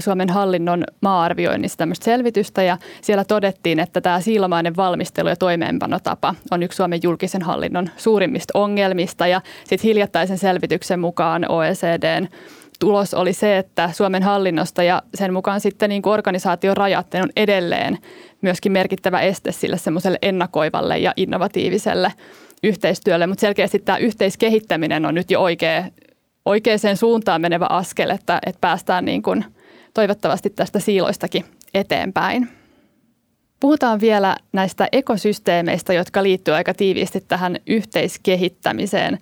[0.00, 6.62] Suomen hallinnon maa-arvioinnissa tämmöistä selvitystä ja siellä todettiin, että tämä siilomainen valmistelu ja toimeenpanotapa on
[6.62, 12.28] yksi Suomen julkisen hallinnon suurimmista ongelmista ja sitten hiljattaisen selvityksen mukaan OECDn
[12.84, 17.98] tulos oli se, että Suomen hallinnosta ja sen mukaan sitten niin organisaation rajat on edelleen
[18.42, 22.12] myöskin merkittävä este sille semmoiselle ennakoivalle ja innovatiiviselle
[22.62, 25.84] yhteistyölle, mutta selkeästi tämä yhteiskehittäminen on nyt jo oikea,
[26.44, 29.44] oikeaan suuntaan menevä askel, että, että päästään niin kuin
[29.94, 31.44] toivottavasti tästä siiloistakin
[31.74, 32.48] eteenpäin.
[33.60, 39.18] Puhutaan vielä näistä ekosysteemeistä, jotka liittyvät aika tiiviisti tähän yhteiskehittämiseen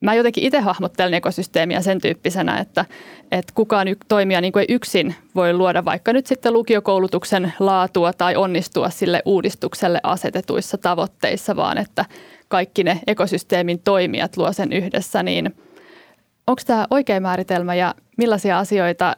[0.00, 2.84] mä jotenkin itse hahmottelen ekosysteemiä sen tyyppisenä, että,
[3.32, 8.36] että kukaan toimija niin kuin ei yksin voi luoda vaikka nyt sitten lukiokoulutuksen laatua tai
[8.36, 12.04] onnistua sille uudistukselle asetetuissa tavoitteissa, vaan että
[12.48, 15.56] kaikki ne ekosysteemin toimijat luo sen yhdessä, niin
[16.46, 19.16] onko tämä oikea määritelmä ja millaisia asioita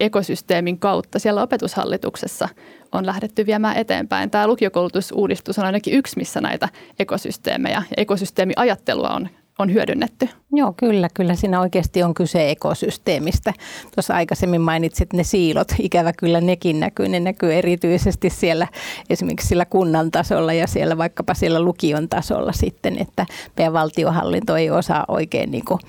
[0.00, 2.48] ekosysteemin kautta siellä opetushallituksessa
[2.92, 4.30] on lähdetty viemään eteenpäin.
[4.30, 9.28] Tämä lukiokoulutusuudistus on ainakin yksi, missä näitä ekosysteemejä ja ekosysteemiajattelua on
[9.60, 10.28] on hyödynnetty.
[10.52, 11.08] Joo, kyllä.
[11.14, 13.52] Kyllä siinä oikeasti on kyse ekosysteemistä.
[13.94, 15.68] Tuossa aikaisemmin mainitsit ne siilot.
[15.78, 17.08] Ikävä kyllä nekin näkyy.
[17.08, 18.68] Ne näkyy erityisesti siellä
[19.10, 24.70] esimerkiksi sillä kunnan tasolla ja siellä vaikkapa siellä lukion tasolla sitten, että meidän valtiohallinto ei
[24.70, 25.80] osaa oikein niin kuin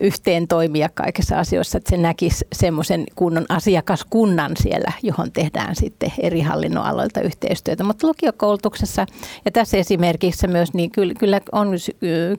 [0.00, 6.40] yhteen toimia kaikissa asioissa, että se näkisi semmoisen kunnon asiakaskunnan siellä, johon tehdään sitten eri
[6.40, 7.84] hallinnon aloilta yhteistyötä.
[7.84, 9.06] Mutta lukiokoulutuksessa
[9.44, 11.68] ja tässä esimerkiksi myös, niin kyllä on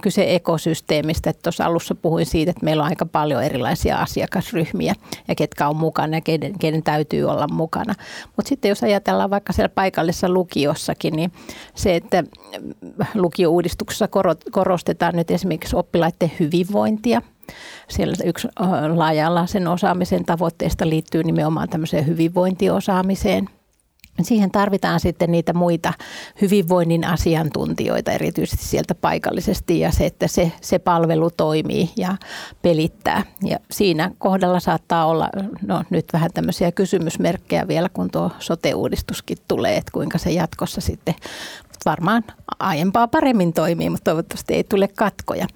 [0.02, 1.30] kyse ekosysteemistä.
[1.30, 4.96] Että tuossa alussa puhuin siitä, että meillä on aika paljon erilaisia asiakasryhmiä
[5.28, 7.94] ja ketkä on mukana ja keiden, keiden täytyy olla mukana.
[8.36, 11.32] Mutta sitten jos ajatellaan vaikka siellä paikallisessa lukiossakin, niin
[11.76, 12.24] se, että
[13.16, 14.08] lukiouudistuksessa
[14.52, 17.22] korostetaan nyt esimerkiksi oppilaiden hyvinvointia.
[17.90, 18.48] Siellä yksi
[18.96, 23.50] laaja sen osaamisen tavoitteista liittyy nimenomaan tämmöiseen hyvinvointiosaamiseen.
[24.22, 25.94] Siihen tarvitaan sitten niitä muita
[26.42, 32.16] hyvinvoinnin asiantuntijoita, erityisesti sieltä paikallisesti, ja se, että se, se palvelu toimii ja
[32.62, 33.24] pelittää.
[33.44, 35.30] Ja siinä kohdalla saattaa olla
[35.62, 41.16] no, nyt vähän tämmöisiä kysymysmerkkejä vielä, kun tuo sote-uudistuskin tulee, että kuinka se jatkossa sitten
[41.86, 42.24] varmaan
[42.60, 45.48] aiempaa paremmin toimii, mutta toivottavasti ei tule katkoja.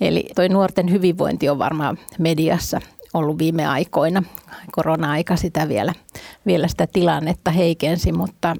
[0.00, 2.80] Eli toi nuorten hyvinvointi on varmaan mediassa
[3.14, 4.22] ollut viime aikoina.
[4.72, 5.94] Korona-aika sitä vielä,
[6.46, 8.56] vielä sitä tilannetta heikensi, mutta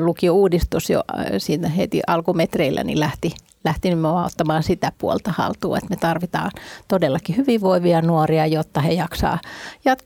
[0.00, 3.34] lukio-uudistus jo äh, siinä heti alkumetreillä niin lähti,
[3.64, 6.50] lähti nimenomaan ottamaan sitä puolta haltuun, että me tarvitaan
[6.88, 9.38] todellakin hyvinvoivia nuoria, jotta he jaksaa,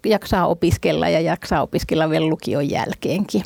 [0.04, 3.42] jaksaa opiskella ja jaksaa opiskella vielä lukion jälkeenkin.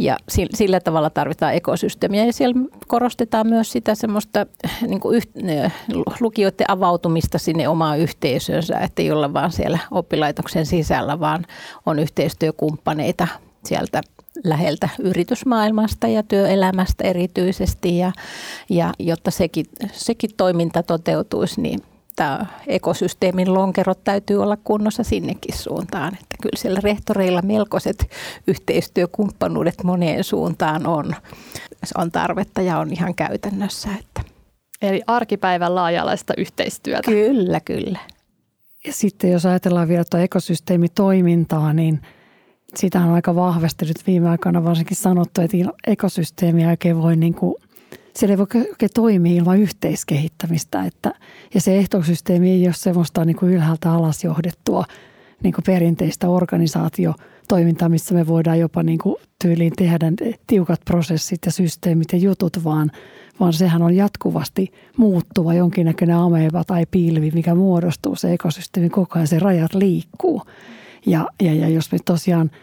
[0.00, 0.16] Ja
[0.54, 4.46] sillä tavalla tarvitaan ekosysteemiä ja siellä korostetaan myös sitä semmoista
[4.86, 5.30] niin kuin yht,
[6.20, 11.46] lukijoiden avautumista sinne omaan yhteisönsä, että ei olla vaan siellä oppilaitoksen sisällä, vaan
[11.86, 13.28] on yhteistyökumppaneita
[13.64, 14.02] sieltä
[14.44, 17.98] läheltä yritysmaailmasta ja työelämästä erityisesti.
[17.98, 18.12] Ja,
[18.68, 21.80] ja jotta sekin, sekin toiminta toteutuisi, niin
[22.20, 26.14] tämä ekosysteemin lonkerot täytyy olla kunnossa sinnekin suuntaan.
[26.14, 28.10] Että kyllä siellä rehtoreilla melkoiset
[28.46, 31.14] yhteistyökumppanuudet moneen suuntaan on,
[31.96, 33.88] on tarvetta ja on ihan käytännössä.
[34.00, 34.22] Että.
[34.82, 37.10] Eli arkipäivän laajalaista yhteistyötä.
[37.10, 37.98] Kyllä, kyllä.
[38.86, 42.00] Ja sitten jos ajatellaan vielä tuota ekosysteemitoimintaa, niin
[42.74, 45.56] sitä on aika vahvasti nyt viime aikoina varsinkin sanottu, että
[45.86, 47.54] ekosysteemi oikein voi niin kuin–
[48.16, 50.84] siellä ei voi oikein toimia ilman yhteiskehittämistä.
[50.84, 51.12] Että,
[51.54, 54.84] ja se ehtosysteemi ei ole semmoista niin kuin ylhäältä alas johdettua
[55.42, 60.12] niin kuin perinteistä organisaatiotoimintaa, missä me voidaan jopa niin kuin tyyliin tehdä
[60.46, 62.90] tiukat prosessit ja systeemit ja jutut, vaan,
[63.40, 69.26] vaan sehän on jatkuvasti muuttuva jonkinnäköinen ameba tai pilvi, mikä muodostuu se ekosysteemi koko ajan,
[69.26, 70.42] se rajat liikkuu.
[71.06, 72.50] Ja, ja, ja jos me tosiaan–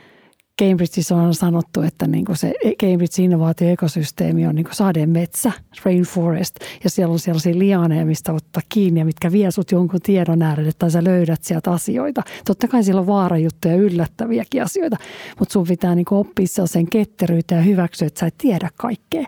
[0.62, 5.52] Cambridgeissa on sanottu, että niin kuin se Cambridge innovaatioekosysteemi on niin kuin sademetsä,
[5.86, 10.42] rainforest, ja siellä on sellaisia lianeja, mistä ottaa kiinni ja mitkä vie sut jonkun tiedon
[10.42, 12.22] äärelle tai sä löydät sieltä asioita.
[12.46, 14.98] Totta kai siellä on vaarajuttuja ja yllättäviäkin asioita,
[15.40, 19.26] mutta sun pitää niin kuin oppia sellaisen ketteryyttä ja hyväksyä, että sä et tiedä kaikkea.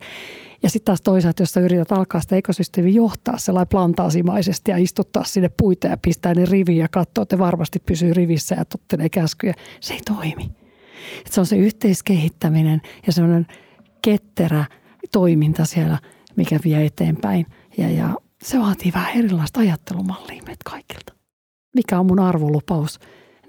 [0.63, 5.23] Ja sitten taas toisaalta, jos sä yrität alkaa sitä ekosysteemiä johtaa sellainen plantaasimaisesti ja istuttaa
[5.23, 9.53] sinne puita ja pistää ne riviin ja katsoa, että varmasti pysyy rivissä ja tottelee käskyjä,
[9.79, 10.49] se ei toimi.
[11.17, 13.47] Että se on se yhteiskehittäminen ja semmoinen
[14.01, 14.65] ketterä
[15.11, 15.99] toiminta siellä,
[16.35, 17.45] mikä vie eteenpäin.
[17.77, 21.13] Ja, ja se vaatii vähän erilaista ajattelumallia meitä kaikilta.
[21.75, 22.99] Mikä on mun arvolupaus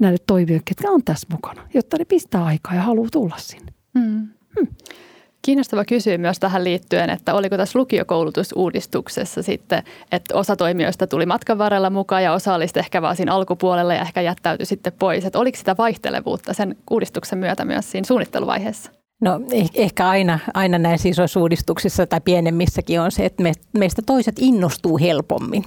[0.00, 3.72] näille toimijoille, ketkä on tässä mukana, jotta ne pistää aikaa ja haluaa tulla sinne.
[3.94, 4.28] Mm.
[4.58, 4.68] Hmm.
[5.42, 11.58] Kiinnostava kysyä myös tähän liittyen, että oliko tässä lukiokoulutusuudistuksessa sitten, että osa toimijoista tuli matkan
[11.58, 15.24] varrella mukaan ja osa oli ehkä vaan siinä alkupuolella ja ehkä jättäytyi sitten pois.
[15.24, 18.90] Että oliko sitä vaihtelevuutta sen uudistuksen myötä myös siinä suunnitteluvaiheessa?
[19.20, 24.02] No eh, ehkä aina, aina näissä isoissa uudistuksissa tai pienemmissäkin on se, että me, meistä
[24.06, 25.64] toiset innostuu helpommin.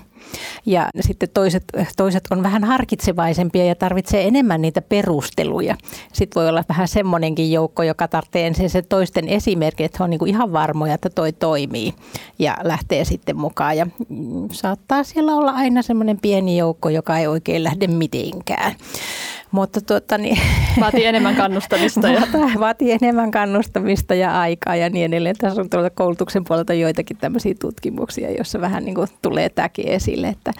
[0.65, 1.63] Ja sitten toiset,
[1.97, 5.75] toiset on vähän harkitsevaisempia ja tarvitsee enemmän niitä perusteluja.
[6.13, 10.19] Sitten voi olla vähän semmoinenkin joukko, joka tarvitsee ensin se toisten esimerkki, että on niin
[10.19, 11.93] kuin ihan varmoja, että toi toimii
[12.39, 13.77] ja lähtee sitten mukaan.
[13.77, 18.75] Ja mm, saattaa siellä olla aina semmoinen pieni joukko, joka ei oikein lähde mitenkään.
[19.53, 20.39] Mutta tuota, niin,
[20.79, 22.07] vaatii enemmän kannustamista.
[22.07, 22.21] Ja.
[22.59, 25.35] vaatii enemmän kannustamista ja aikaa ja niin edelleen.
[25.35, 30.27] Tässä on tuolta koulutuksen puolelta joitakin tämmöisiä tutkimuksia, joissa vähän niin kuin tulee tämäkin esille,
[30.27, 30.53] että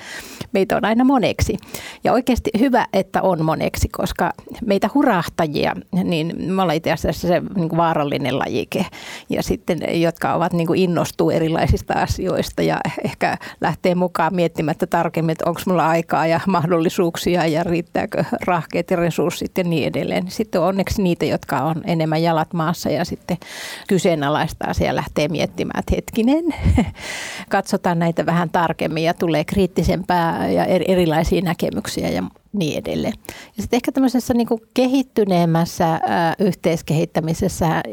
[0.51, 1.57] meitä on aina moneksi.
[2.03, 4.33] Ja oikeasti hyvä, että on moneksi, koska
[4.65, 8.85] meitä hurahtajia, niin me ollaan itse asiassa se niin kuin vaarallinen lajike.
[9.29, 15.31] Ja sitten, jotka ovat niin kuin innostuu erilaisista asioista ja ehkä lähtee mukaan miettimättä tarkemmin,
[15.31, 20.31] että onko mulla aikaa ja mahdollisuuksia ja riittääkö rahkeet ja resurssit ja niin edelleen.
[20.31, 23.37] Sitten on onneksi niitä, jotka on enemmän jalat maassa ja sitten
[23.87, 26.45] kyseenalaistaa siellä lähtee miettimään, että hetkinen,
[27.49, 33.13] katsotaan näitä vähän tarkemmin ja tulee kriittisempää ja erilaisia näkemyksiä ja niin edelleen.
[33.27, 37.83] Ja sitten ehkä tämmöisessä niin kehittyneemmässä ää, yhteiskehittämisessä ää,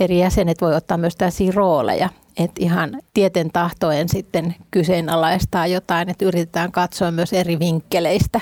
[0.00, 6.24] eri jäsenet voi ottaa myös tällaisia rooleja, että ihan tieten tahtoen sitten kyseenalaistaa jotain, että
[6.24, 8.40] yritetään katsoa myös eri vinkkeleistä.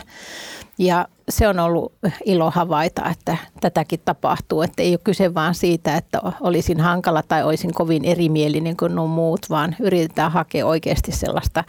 [0.79, 1.93] Ja se on ollut
[2.25, 4.63] ilo havaita, että tätäkin tapahtuu.
[4.63, 9.07] Että ei ole kyse vaan siitä, että olisin hankala tai olisin kovin erimielinen kuin nuo
[9.07, 11.65] muut, vaan yritetään hakea oikeasti sellaista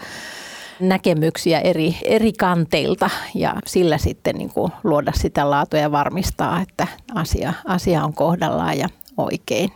[0.79, 6.87] näkemyksiä eri, eri kanteilta ja sillä sitten niin kuin luoda sitä laatua ja varmistaa, että
[7.15, 9.71] asia, asia on kohdallaan ja oikein.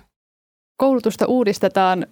[0.78, 2.08] Koulutusta uudistetaan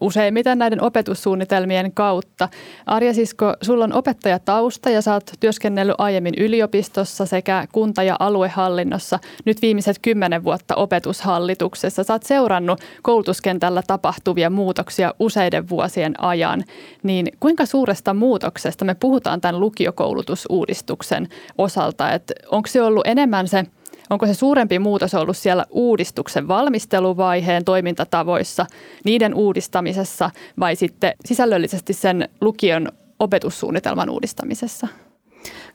[0.00, 2.48] useimmiten näiden opetussuunnitelmien kautta.
[2.86, 9.18] Arja Sisko, sulla on opettajatausta ja sä oot työskennellyt aiemmin yliopistossa sekä kunta- ja aluehallinnossa.
[9.44, 12.04] Nyt viimeiset kymmenen vuotta opetushallituksessa.
[12.04, 16.64] Sä oot seurannut koulutuskentällä tapahtuvia muutoksia useiden vuosien ajan.
[17.02, 22.04] Niin kuinka suuresta muutoksesta me puhutaan tämän lukiokoulutusuudistuksen osalta?
[22.50, 23.64] Onko se ollut enemmän se–
[24.10, 28.66] Onko se suurempi muutos ollut siellä uudistuksen valmisteluvaiheen toimintatavoissa,
[29.04, 34.88] niiden uudistamisessa vai sitten sisällöllisesti sen lukion opetussuunnitelman uudistamisessa?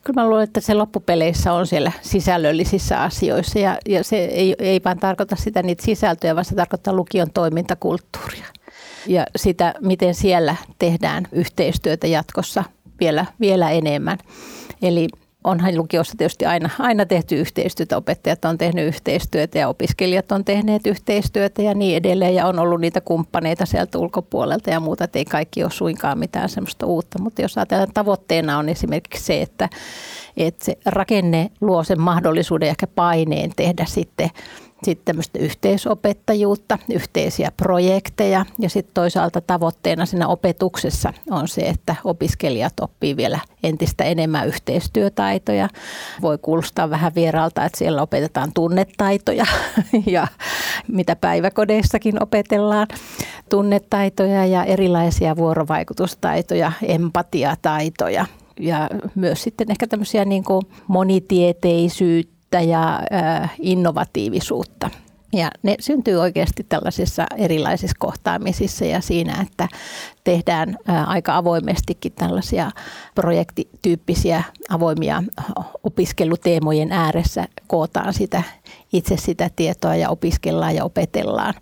[0.03, 4.81] Kyllä mä luulen, että se loppupeleissä on siellä sisällöllisissä asioissa ja, ja se ei, ei
[4.85, 8.45] vain tarkoita sitä niitä sisältöjä, vaan se tarkoittaa lukion toimintakulttuuria
[9.07, 12.63] ja sitä, miten siellä tehdään yhteistyötä jatkossa
[12.99, 14.17] vielä, vielä enemmän.
[14.81, 15.07] Eli
[15.45, 20.87] onhan lukiossa tietysti aina, aina tehty yhteistyötä, opettajat on tehnyt yhteistyötä ja opiskelijat on tehneet
[20.87, 25.25] yhteistyötä ja niin edelleen ja on ollut niitä kumppaneita sieltä ulkopuolelta ja muuta, että ei
[25.25, 29.69] kaikki ole suinkaan mitään semmoista uutta, mutta jos ajatellaan tavoitteena on esimerkiksi se, että,
[30.37, 34.29] että se rakenne luo sen mahdollisuuden ja ehkä paineen tehdä sitten
[34.85, 42.73] sitten tämmöistä yhteisopettajuutta, yhteisiä projekteja ja sitten toisaalta tavoitteena siinä opetuksessa on se, että opiskelijat
[42.81, 45.69] oppii vielä entistä enemmän yhteistyötaitoja.
[46.21, 49.45] Voi kuulostaa vähän vieraalta, että siellä opetetaan tunnetaitoja
[50.05, 50.27] ja
[50.87, 52.87] mitä päiväkodeissakin opetellaan.
[53.49, 58.25] Tunnetaitoja ja erilaisia vuorovaikutustaitoja, empatiataitoja
[58.59, 63.01] ja myös sitten ehkä tämmöisiä niin kuin monitieteisyyttä ja
[63.59, 64.89] innovatiivisuutta.
[65.33, 69.67] Ja ne syntyy oikeasti tällaisissa erilaisissa kohtaamisissa ja siinä, että
[70.23, 70.77] tehdään
[71.07, 72.71] aika avoimestikin tällaisia
[73.15, 75.23] projektityyppisiä avoimia
[75.83, 78.43] opiskeluteemojen ääressä, kootaan sitä,
[78.93, 81.53] itse sitä tietoa ja opiskellaan ja opetellaan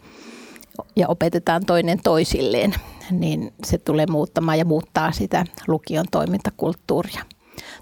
[0.96, 2.74] ja opetetaan toinen toisilleen,
[3.12, 7.22] niin se tulee muuttamaan ja muuttaa sitä lukion toimintakulttuuria.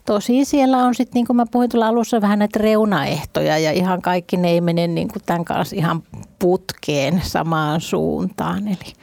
[0.05, 4.01] Tosi siellä on sitten, niin kuin mä puhuin tuolla alussa, vähän näitä reunaehtoja ja ihan
[4.01, 6.03] kaikki ne ei mene niin kuin tämän kanssa ihan
[6.39, 8.67] putkeen samaan suuntaan.
[8.67, 8.93] Eli,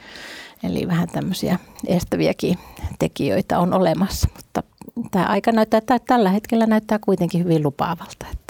[0.63, 2.57] eli vähän tämmöisiä estäviäkin
[2.99, 4.63] tekijöitä on olemassa, mutta
[5.11, 8.25] tämä aika näyttää, tällä hetkellä näyttää kuitenkin hyvin lupaavalta.
[8.31, 8.48] Että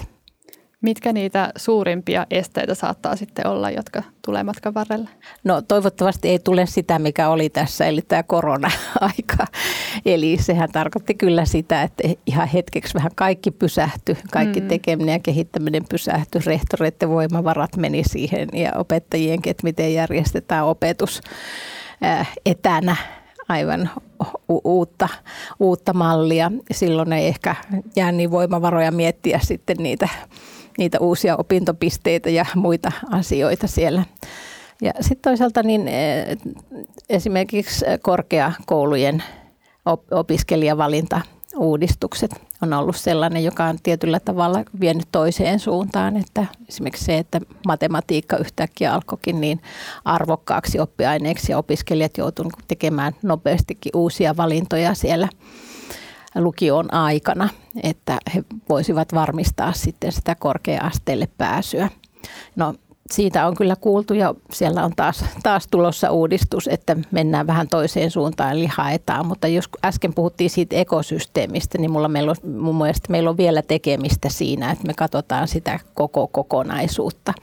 [0.81, 5.09] Mitkä niitä suurimpia esteitä saattaa sitten olla, jotka tulee matkan varrella?
[5.43, 9.47] No toivottavasti ei tule sitä, mikä oli tässä, eli tämä korona-aika.
[10.05, 14.67] Eli sehän tarkoitti kyllä sitä, että ihan hetkeksi vähän kaikki pysähtyi, kaikki mm.
[14.67, 21.21] tekeminen ja kehittäminen pysähtyi, rehtoreiden voimavarat meni siihen ja opettajienkin, että miten järjestetään opetus
[22.45, 22.95] etänä
[23.49, 23.89] aivan
[24.63, 25.09] uutta,
[25.59, 26.51] uutta mallia.
[26.71, 27.55] Silloin ei ehkä
[27.95, 30.09] jää niin voimavaroja miettiä sitten niitä
[30.77, 34.05] niitä uusia opintopisteitä ja muita asioita siellä.
[34.81, 36.37] Ja sitten toisaalta niin eh,
[37.09, 39.23] esimerkiksi korkeakoulujen
[40.11, 41.21] opiskelijavalinta
[41.57, 47.41] uudistukset on ollut sellainen, joka on tietyllä tavalla vienyt toiseen suuntaan, että esimerkiksi se, että
[47.67, 49.61] matematiikka yhtäkkiä alkoikin niin
[50.05, 55.27] arvokkaaksi oppiaineeksi ja opiskelijat joutuivat tekemään nopeastikin uusia valintoja siellä
[56.35, 57.49] lukion aikana,
[57.83, 61.89] että he voisivat varmistaa sitten sitä korkea-asteelle pääsyä.
[62.55, 62.73] No
[63.11, 68.11] siitä on kyllä kuultu ja siellä on taas, taas tulossa uudistus, että mennään vähän toiseen
[68.11, 69.25] suuntaan eli haetaan.
[69.25, 73.61] Mutta jos äsken puhuttiin siitä ekosysteemistä, niin mulla meillä on, mun mielestä meillä on vielä
[73.61, 77.33] tekemistä siinä, että me katsotaan sitä koko kokonaisuutta.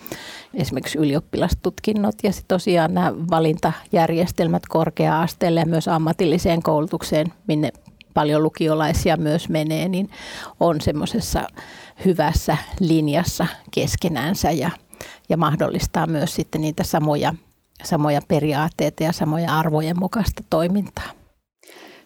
[0.54, 7.72] Esimerkiksi ylioppilastutkinnot ja sitten tosiaan nämä valintajärjestelmät korkea-asteelle ja myös ammatilliseen koulutukseen, minne
[8.16, 10.10] paljon lukiolaisia myös menee, niin
[10.60, 11.46] on semmoisessa
[12.04, 14.70] hyvässä linjassa keskenänsä ja,
[15.28, 17.34] ja mahdollistaa myös sitten niitä samoja,
[17.84, 21.15] samoja periaatteita ja samoja arvojen mukaista toimintaa.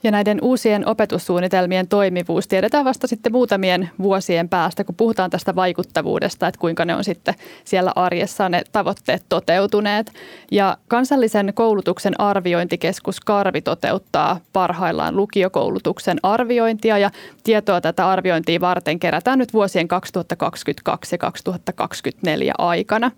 [0.02, 6.46] Ja näiden uusien opetussuunnitelmien toimivuus tiedetään vasta sitten muutamien vuosien päästä, kun puhutaan tästä vaikuttavuudesta,
[6.46, 7.34] että kuinka ne on sitten
[7.64, 10.12] siellä arjessa ne tavoitteet toteutuneet.
[10.50, 17.10] Ja kansallisen koulutuksen arviointikeskus Karvi toteuttaa parhaillaan lukiokoulutuksen arviointia ja
[17.44, 23.10] tietoa tätä arviointia varten kerätään nyt vuosien 2022 ja 2024 aikana.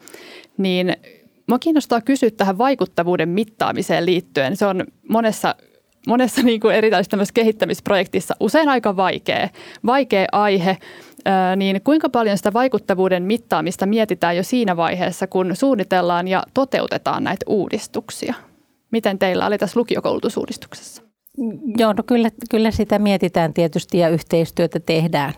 [0.56, 0.96] Niin
[1.46, 4.56] Mua kiinnostaa kysyä tähän vaikuttavuuden mittaamiseen liittyen.
[4.56, 5.54] Se on monessa
[6.06, 9.48] monessa niin kuin erilaisessa kehittämisprojektissa usein aika vaikea,
[9.86, 10.76] vaikea aihe,
[11.56, 17.44] niin kuinka paljon sitä vaikuttavuuden mittaamista mietitään jo siinä vaiheessa, kun suunnitellaan ja toteutetaan näitä
[17.48, 18.34] uudistuksia?
[18.90, 21.02] Miten teillä oli tässä lukiokoulutusuudistuksessa?
[21.76, 25.32] Joo, no kyllä, kyllä sitä mietitään tietysti ja yhteistyötä tehdään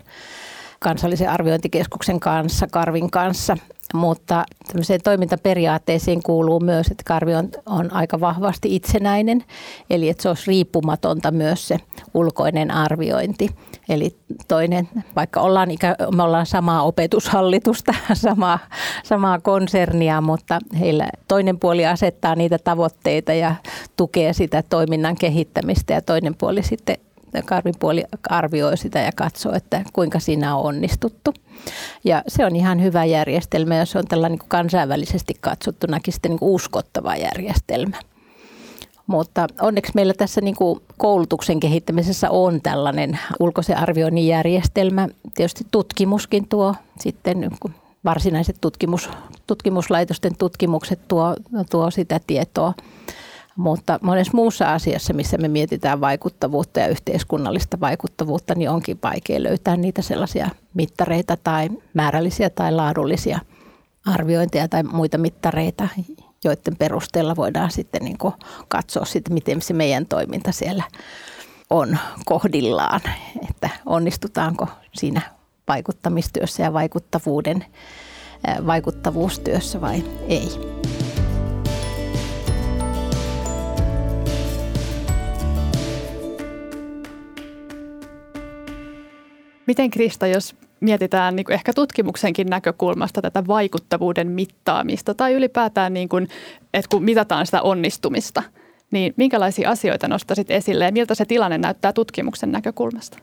[0.84, 3.56] kansallisen arviointikeskuksen kanssa, Karvin kanssa.
[3.94, 9.44] Mutta tämmöiseen toimintaperiaatteisiin kuuluu myös, että Karvi on, on aika vahvasti itsenäinen,
[9.90, 11.76] eli että se olisi riippumatonta myös se
[12.14, 13.48] ulkoinen arviointi.
[13.88, 14.16] Eli
[14.48, 18.58] toinen, vaikka ollaan, ikä, me ollaan samaa opetushallitusta, samaa,
[19.04, 23.54] samaa konsernia, mutta heillä toinen puoli asettaa niitä tavoitteita ja
[23.96, 26.96] tukee sitä toiminnan kehittämistä ja toinen puoli sitten
[27.42, 31.34] Karvin puoli arvioi sitä ja katsoo, että kuinka siinä on onnistuttu.
[32.04, 36.38] Ja se on ihan hyvä järjestelmä ja se on tällainen niin kansainvälisesti katsottunakin sitten niin
[36.40, 37.96] uskottava järjestelmä.
[39.06, 45.08] Mutta onneksi meillä tässä niin kuin koulutuksen kehittämisessä on tällainen ulkoisen arvioinnin järjestelmä.
[45.34, 47.74] Tietysti tutkimuskin tuo sitten niin
[48.04, 49.10] varsinaiset tutkimus,
[49.46, 51.34] tutkimuslaitosten tutkimukset tuo,
[51.70, 52.74] tuo sitä tietoa.
[53.56, 59.76] Mutta monessa muussa asiassa, missä me mietitään vaikuttavuutta ja yhteiskunnallista vaikuttavuutta, niin onkin vaikea löytää
[59.76, 63.38] niitä sellaisia mittareita tai määrällisiä tai laadullisia
[64.06, 65.88] arviointeja tai muita mittareita,
[66.44, 68.18] joiden perusteella voidaan sitten niin
[68.68, 70.84] katsoa, sitten, miten se meidän toiminta siellä
[71.70, 73.00] on kohdillaan,
[73.50, 75.20] että onnistutaanko siinä
[75.68, 77.64] vaikuttamistyössä ja vaikuttavuuden,
[78.66, 80.48] vaikuttavuustyössä vai ei.
[89.66, 96.08] Miten Krista, jos mietitään niin kuin ehkä tutkimuksenkin näkökulmasta tätä vaikuttavuuden mittaamista tai ylipäätään, niin
[96.08, 96.28] kuin,
[96.74, 98.42] että kun mitataan sitä onnistumista,
[98.90, 103.18] niin minkälaisia asioita nostaisit esille ja miltä se tilanne näyttää tutkimuksen näkökulmasta?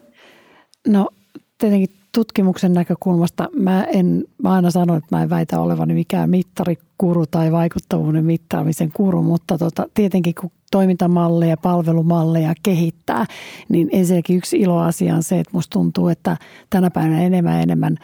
[0.87, 1.09] No
[1.57, 7.25] tietenkin tutkimuksen näkökulmasta mä en, mä aina sanon, että mä en väitä olevani mikään mittarikuru
[7.25, 13.25] tai vaikuttavuuden mittaamisen kuru, mutta tota, tietenkin kun toimintamalleja, palvelumalleja kehittää,
[13.69, 16.37] niin ensinnäkin yksi iloasia on se, että musta tuntuu, että
[16.69, 17.97] tänä päivänä enemmän ja enemmän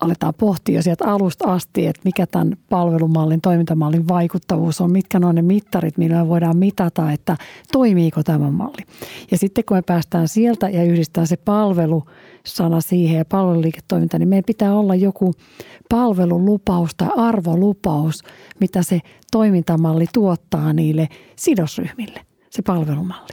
[0.00, 5.42] aletaan pohtia sieltä alusta asti, että mikä tämän palvelumallin, toimintamallin vaikuttavuus on, mitkä on ne
[5.42, 7.36] mittarit, millä me voidaan mitata, että
[7.72, 8.86] toimiiko tämä malli.
[9.30, 14.44] Ja sitten kun me päästään sieltä ja yhdistetään se palvelusana siihen ja palveluliiketoiminta, niin meidän
[14.44, 15.34] pitää olla joku
[15.88, 18.22] palvelulupaus tai arvolupaus,
[18.60, 19.00] mitä se
[19.32, 22.20] toimintamalli tuottaa niille sidosryhmille,
[22.50, 23.32] se palvelumalli.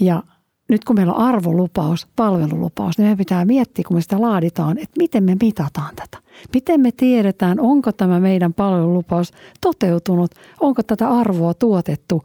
[0.00, 0.22] Ja
[0.70, 4.98] nyt kun meillä on arvolupaus, palvelulupaus, niin meidän pitää miettiä, kun me sitä laaditaan, että
[4.98, 6.18] miten me mitataan tätä.
[6.54, 12.22] Miten me tiedetään, onko tämä meidän palvelulupaus toteutunut, onko tätä arvoa tuotettu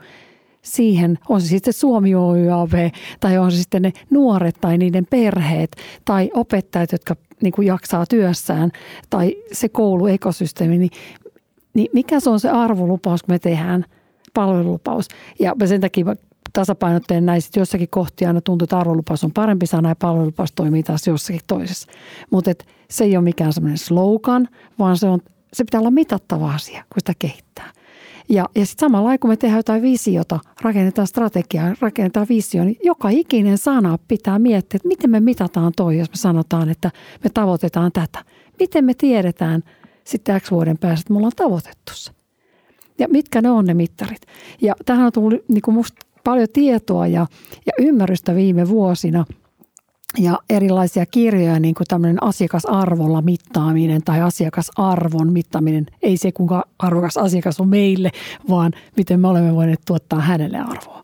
[0.62, 2.90] siihen, on se sitten Suomi OYAV
[3.20, 5.76] tai on se sitten ne nuoret tai niiden perheet
[6.06, 8.72] tai opettajat, jotka niin kuin jaksaa työssään
[9.10, 10.92] tai se kouluekosysteemi, niin,
[11.74, 13.86] niin mikä se on se arvolupaus, kun me tehdään
[14.34, 15.08] palvelulupaus.
[15.40, 16.06] Ja sen takia
[16.56, 21.08] tasapainotteen näin jossakin kohti aina tuntuu, että arvolupaus on parempi sana ja palvelupaus toimii taas
[21.08, 21.92] jossakin toisessa.
[22.32, 22.52] Mutta
[22.90, 24.48] se ei ole mikään semmoinen slogan,
[24.80, 25.20] vaan se, on,
[25.54, 27.72] se pitää olla mitattava asia, kun sitä kehittää.
[28.30, 33.10] Ja, ja sitten samalla kun me tehdään jotain visiota, rakennetaan strategiaa, rakennetaan visio, niin joka
[33.10, 36.92] ikinen sana pitää miettiä, että miten me mitataan toi, jos me sanotaan, että
[37.24, 38.24] me tavoitetaan tätä.
[38.60, 39.64] Miten me tiedetään
[40.04, 42.12] sitten X vuoden päästä, että me ollaan tavoitettu se.
[43.00, 44.22] Ja mitkä ne on ne mittarit.
[44.62, 47.28] Ja tähän on tullut niin kuin musta paljon tietoa ja,
[47.66, 49.26] ja ymmärrystä viime vuosina
[50.18, 55.86] ja erilaisia kirjoja, niin kuin tämmöinen asiakasarvolla mittaaminen tai asiakasarvon mittaaminen.
[56.02, 58.12] Ei se, kuinka arvokas asiakas on meille,
[58.50, 61.02] vaan miten me olemme voineet tuottaa hänelle arvoa.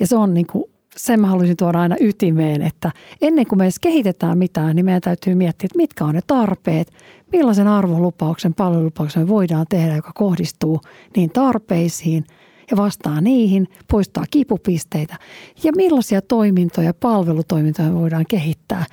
[0.00, 0.64] Ja se on niin kuin
[0.96, 5.02] sen mä haluaisin tuoda aina ytimeen, että ennen kuin me edes kehitetään mitään, niin meidän
[5.02, 6.92] täytyy miettiä, että mitkä on ne tarpeet,
[7.32, 10.80] millaisen arvolupauksen, palvelulupauksen me voidaan tehdä, joka kohdistuu
[11.16, 12.24] niin tarpeisiin–
[12.70, 15.16] ja vastaa niihin, poistaa kipupisteitä
[15.64, 18.84] ja millaisia toimintoja, palvelutoimintoja voidaan kehittää,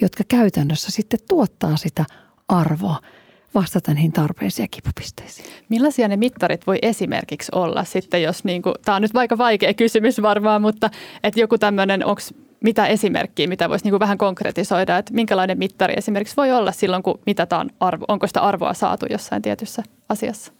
[0.00, 2.04] jotka käytännössä sitten tuottaa sitä
[2.48, 2.98] arvoa
[3.54, 5.48] vastata niihin tarpeisiin ja kipupisteisiin.
[5.68, 9.74] Millaisia ne mittarit voi esimerkiksi olla sitten, jos, niin kuin, tämä on nyt vaikka vaikea
[9.74, 10.90] kysymys varmaan, mutta
[11.22, 12.20] että joku tämmöinen, onko
[12.60, 17.20] mitä esimerkkiä, mitä voisi niin vähän konkretisoida, että minkälainen mittari esimerkiksi voi olla silloin, kun
[17.26, 20.52] mitataan arvo, onko sitä arvoa saatu jossain tietyssä asiassa?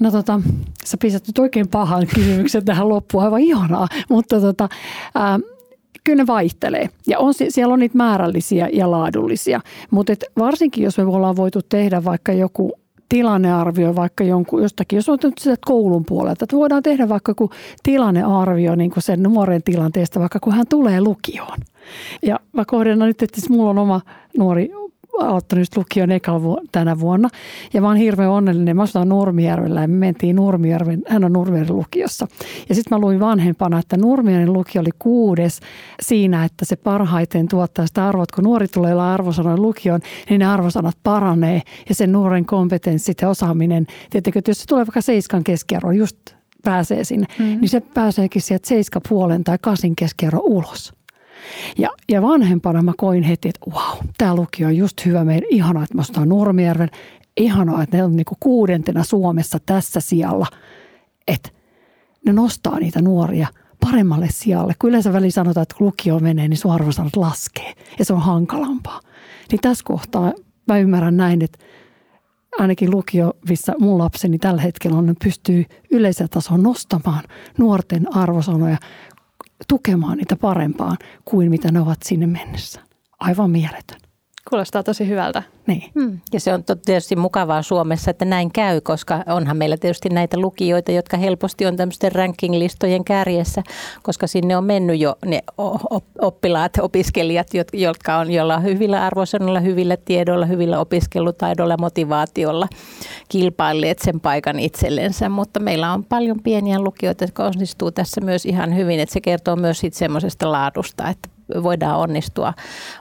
[0.00, 0.40] No tota,
[0.84, 4.68] sä pisät nyt oikein pahan kysymyksen tähän loppuun, aivan ihanaa, mutta tota,
[5.14, 5.38] ää,
[6.04, 6.88] kyllä ne vaihtelee.
[7.06, 11.60] Ja on, siellä on niitä määrällisiä ja laadullisia, mutta et varsinkin jos me ollaan voitu
[11.68, 12.72] tehdä vaikka joku
[13.08, 17.50] tilannearvio vaikka jonkun, jostakin, jos on sitä koulun puolelta, että voidaan tehdä vaikka joku
[17.82, 21.58] tilannearvio niin kuin sen nuoren tilanteesta, vaikka kun hän tulee lukioon.
[22.22, 24.00] Ja mä kohdennan nyt, että siis mulla on oma
[24.38, 24.70] nuori
[25.18, 27.28] aloittanut just lukion eka vu- tänä vuonna.
[27.74, 28.76] Ja mä oon hirveän onnellinen.
[28.76, 32.26] Mä asutaan Nurmijärvellä ja me mentiin Nurmijärven, hän on Nurmijärven lukiossa.
[32.68, 35.60] Ja sitten mä luin vanhempana, että Nurmijärven lukio oli kuudes
[36.02, 38.24] siinä, että se parhaiten tuottaa sitä arvoa.
[38.34, 40.00] Kun nuori tulee arvosanoja lukioon,
[40.30, 43.86] niin ne arvosanat paranee ja sen nuoren kompetenssit ja osaaminen.
[44.10, 46.16] Tietenkin, että jos se tulee vaikka seiskan keskiarvo, just
[46.64, 47.44] pääsee sinne, mm.
[47.44, 50.92] niin se pääseekin sieltä seiskapuolen tai kasin keskiarvo ulos.
[51.78, 55.24] Ja, ja vanhempana mä koin heti, että wow, tämä lukio on just hyvä.
[55.24, 56.90] Meidän ihanaa, että mä ostan Nurmijärven.
[57.36, 60.46] Ihanaa, että ne on niinku kuudentena Suomessa tässä sijalla.
[61.28, 61.48] Että
[62.26, 63.48] ne nostaa niitä nuoria
[63.80, 64.74] paremmalle sijalle.
[64.78, 67.74] Kun yleensä väliin sanotaan, että kun lukio menee, niin sun arvosanat laskee.
[67.98, 69.00] Ja se on hankalampaa.
[69.52, 70.32] Niin tässä kohtaa
[70.66, 71.58] mä ymmärrän näin, että
[72.58, 77.24] ainakin lukio, missä mun lapseni tällä hetkellä on, pystyy yleisellä tasolla nostamaan
[77.58, 78.76] nuorten arvosanoja,
[79.68, 82.80] tukemaan niitä parempaan kuin mitä ne ovat sinne mennessä.
[83.20, 84.00] Aivan mieletön.
[84.48, 85.42] Kuulostaa tosi hyvältä.
[85.66, 85.82] Niin.
[86.00, 86.20] Hmm.
[86.32, 90.92] Ja se on tietysti mukavaa Suomessa, että näin käy, koska onhan meillä tietysti näitä lukijoita,
[90.92, 93.62] jotka helposti on tämmöisten ranking-listojen kärjessä,
[94.02, 95.40] koska sinne on mennyt jo ne
[96.20, 102.68] oppilaat, opiskelijat, jotka on jolla on hyvillä arvosanoilla, hyvillä tiedoilla, hyvillä opiskelutaidoilla motivaatiolla
[103.28, 105.28] kilpailleet sen paikan itsellensä.
[105.28, 109.56] Mutta meillä on paljon pieniä lukijoita, jotka onnistuu tässä myös ihan hyvin, että se kertoo
[109.56, 111.28] myös siitä semmoisesta laadusta, että
[111.62, 112.54] voidaan onnistua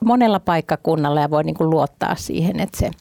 [0.05, 2.91] monella paikkakunnalla ja voi niin kuin luottaa siihen, että se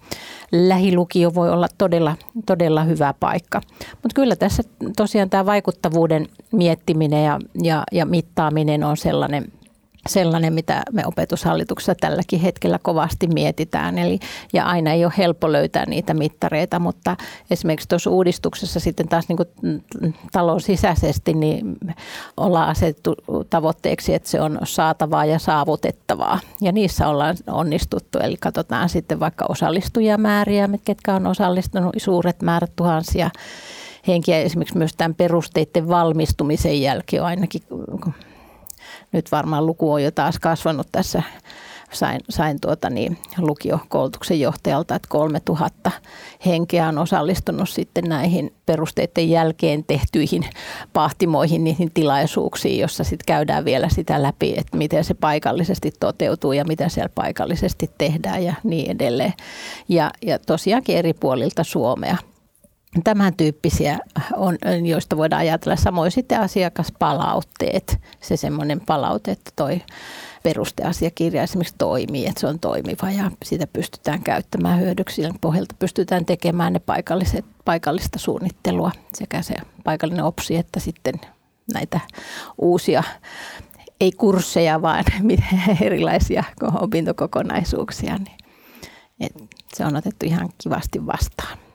[0.52, 3.60] lähilukio voi olla todella, todella hyvä paikka.
[3.90, 4.62] Mutta kyllä tässä
[4.96, 9.52] tosiaan tämä vaikuttavuuden miettiminen ja, ja, ja mittaaminen on sellainen
[10.08, 13.98] sellainen, mitä me opetushallituksessa tälläkin hetkellä kovasti mietitään.
[13.98, 14.18] Eli,
[14.52, 17.16] ja aina ei ole helppo löytää niitä mittareita, mutta
[17.50, 19.38] esimerkiksi tuossa uudistuksessa sitten taas niin
[20.32, 21.76] talon sisäisesti niin
[22.36, 23.14] ollaan asetettu
[23.50, 26.38] tavoitteeksi, että se on saatavaa ja saavutettavaa.
[26.60, 28.18] Ja niissä ollaan onnistuttu.
[28.18, 33.30] Eli katsotaan sitten vaikka osallistujamääriä, ketkä on osallistunut suuret määrät tuhansia
[34.06, 37.62] henkiä esimerkiksi myös tämän perusteiden valmistumisen jälkeen ainakin
[39.12, 41.22] nyt varmaan luku on jo taas kasvanut tässä.
[41.92, 45.90] Sain, sain tuota niin, lukiokoulutuksen johtajalta, että 3000
[46.46, 50.44] henkeä on osallistunut sitten näihin perusteiden jälkeen tehtyihin
[50.92, 56.64] pahtimoihin, niihin tilaisuuksiin, jossa sitten käydään vielä sitä läpi, että miten se paikallisesti toteutuu ja
[56.64, 59.34] mitä siellä paikallisesti tehdään ja niin edelleen.
[59.88, 62.16] Ja, ja tosiaankin eri puolilta Suomea
[63.04, 63.98] tämän tyyppisiä
[64.36, 65.76] on, joista voidaan ajatella.
[65.76, 69.82] Samoin sitten asiakaspalautteet, se semmoinen palaute, että toi
[70.42, 75.22] perusteasiakirja esimerkiksi toimii, että se on toimiva ja sitä pystytään käyttämään hyödyksi.
[75.40, 81.14] pohjalta pystytään tekemään ne paikalliset, paikallista suunnittelua, sekä se paikallinen opsi että sitten
[81.74, 82.00] näitä
[82.58, 83.02] uusia
[84.00, 85.04] ei kursseja, vaan
[85.86, 86.44] erilaisia
[86.80, 88.18] opintokokonaisuuksia.
[89.18, 91.67] Niin, se on otettu ihan kivasti vastaan.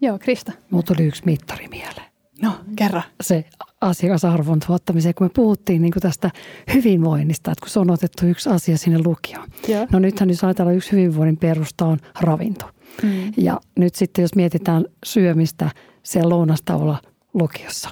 [0.00, 0.52] Joo, Krista.
[0.70, 2.14] Mulla tuli yksi mittari mieleen.
[2.42, 3.02] No, kerro.
[3.20, 3.44] Se
[3.80, 6.30] asiakasarvon tuottamiseen, kun me puhuttiin niin kuin tästä
[6.74, 9.48] hyvinvoinnista, että kun se on otettu yksi asia sinne lukioon.
[9.68, 9.86] Joo.
[9.92, 12.70] No nythän jos ajatellaan yksi hyvinvoinnin perusta on ravinto.
[13.02, 13.32] Mm.
[13.36, 15.70] Ja nyt sitten jos mietitään syömistä
[16.02, 16.98] siellä lounastauolla
[17.34, 17.90] lukiossa,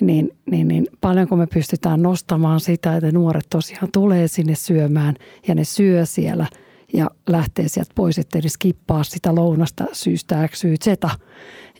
[0.00, 5.14] niin, niin, niin paljonko me pystytään nostamaan sitä, että nuoret tosiaan tulee sinne syömään
[5.48, 6.46] ja ne syö siellä–
[6.92, 10.86] ja lähtee sieltä pois, ettei skippaa sitä lounasta syystä X, Y, Z.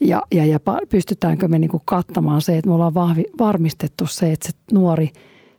[0.00, 0.58] Ja, ja, ja
[0.88, 5.10] pystytäänkö me niin kuin kattamaan se, että me ollaan vahvi, varmistettu se, että se nuori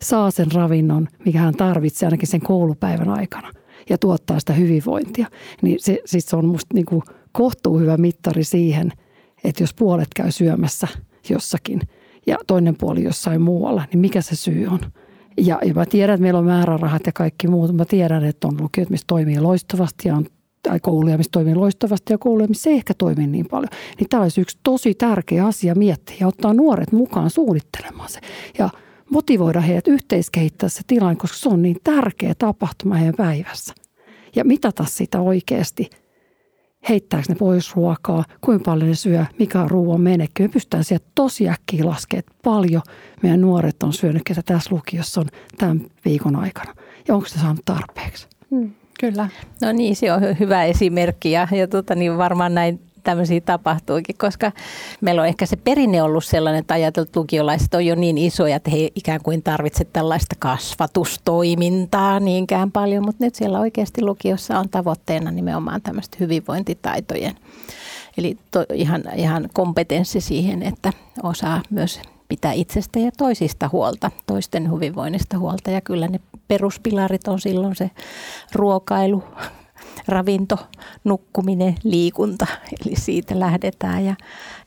[0.01, 3.51] saa sen ravinnon, mikä hän tarvitsee ainakin sen koulupäivän aikana
[3.89, 5.27] ja tuottaa sitä hyvinvointia.
[5.61, 6.85] Niin se, siis se on musta niin
[7.31, 8.91] kohtuu hyvä mittari siihen,
[9.43, 10.87] että jos puolet käy syömässä
[11.29, 11.81] jossakin
[12.27, 14.79] ja toinen puoli jossain muualla, niin mikä se syy on–
[15.38, 17.75] ja, ja mä tiedän, että meillä on määrärahat ja kaikki muut.
[17.75, 20.25] Mä tiedän, että on lukiot, missä toimii loistavasti ja on
[20.61, 23.69] tai kouluja, missä toimii loistavasti ja kouluja, missä ei ehkä toimi niin paljon.
[23.99, 28.19] Niin tämä olisi yksi tosi tärkeä asia miettiä ja ottaa nuoret mukaan suunnittelemaan se.
[28.59, 28.69] Ja
[29.09, 33.73] motivoida heidät yhteiskehittää se tilanne, koska se on niin tärkeä tapahtuma heidän päivässä.
[34.36, 35.89] Ja mitata sitä oikeasti–
[36.89, 40.43] heittääkö ne pois ruokaa, kuinka paljon ne syö, mikä on ruoan menekki.
[40.43, 42.81] Me pystytään sieltä tosi äkkiä laskemaan, että paljon
[43.21, 45.27] meidän nuoret on syönyt, ketä tässä lukiossa on
[45.57, 46.73] tämän viikon aikana.
[47.07, 48.27] Ja onko se saanut tarpeeksi?
[48.51, 49.29] Hmm, kyllä.
[49.61, 54.51] No niin, se on hyvä esimerkki ja, ja tota, niin varmaan näin tämmöisiä tapahtuikin, koska
[55.01, 58.71] meillä on ehkä se perinne ollut sellainen, että ajateltu lukiolaiset on jo niin isoja, että
[58.71, 65.31] he ikään kuin tarvitse tällaista kasvatustoimintaa niinkään paljon, mutta nyt siellä oikeasti lukiossa on tavoitteena
[65.31, 67.35] nimenomaan tämmöistä hyvinvointitaitojen,
[68.17, 70.93] eli to, ihan, ihan kompetenssi siihen, että
[71.23, 75.71] osaa myös pitää itsestä ja toisista huolta, toisten hyvinvoinnista huolta.
[75.71, 77.91] Ja kyllä ne peruspilarit on silloin se
[78.53, 79.23] ruokailu,
[80.07, 80.57] ravinto,
[81.03, 82.47] nukkuminen, liikunta,
[82.85, 84.05] eli siitä lähdetään.
[84.05, 84.15] Ja,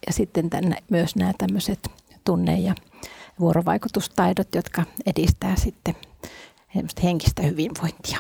[0.07, 1.91] ja sitten tänne myös nämä tämmöiset
[2.25, 2.75] tunne- ja
[3.41, 5.95] vuorovaikutustaidot, jotka edistää sitten
[7.03, 8.19] henkistä hyvinvointia.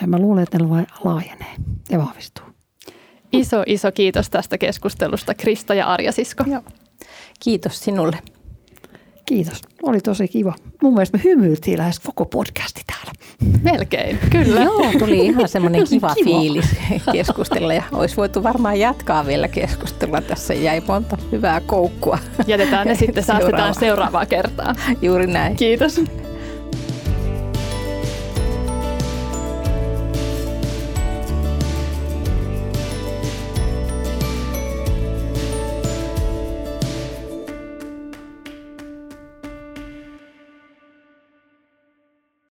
[0.00, 0.64] Tai mä luulen, että ne
[1.04, 1.54] laajenee
[1.90, 2.44] ja vahvistuu.
[3.32, 6.44] Iso, iso kiitos tästä keskustelusta Krista ja Arja Sisko.
[6.46, 6.62] Joo.
[7.40, 8.18] Kiitos sinulle.
[9.28, 9.62] Kiitos.
[9.82, 10.54] Oli tosi kiva.
[10.82, 13.12] Mun mielestä me hymyiltiin lähes koko podcasti täällä.
[13.62, 14.60] Melkein, kyllä.
[14.60, 16.66] Joo, tuli ihan semmoinen kiva, kiva fiilis
[17.12, 20.20] keskustella ja olisi voitu varmaan jatkaa vielä keskustelua.
[20.20, 22.18] Tässä jäi monta hyvää koukkua.
[22.46, 24.74] Jätetään ne sitten, saastetaan seuraavaa kertaa.
[25.02, 25.56] Juuri näin.
[25.56, 26.00] Kiitos.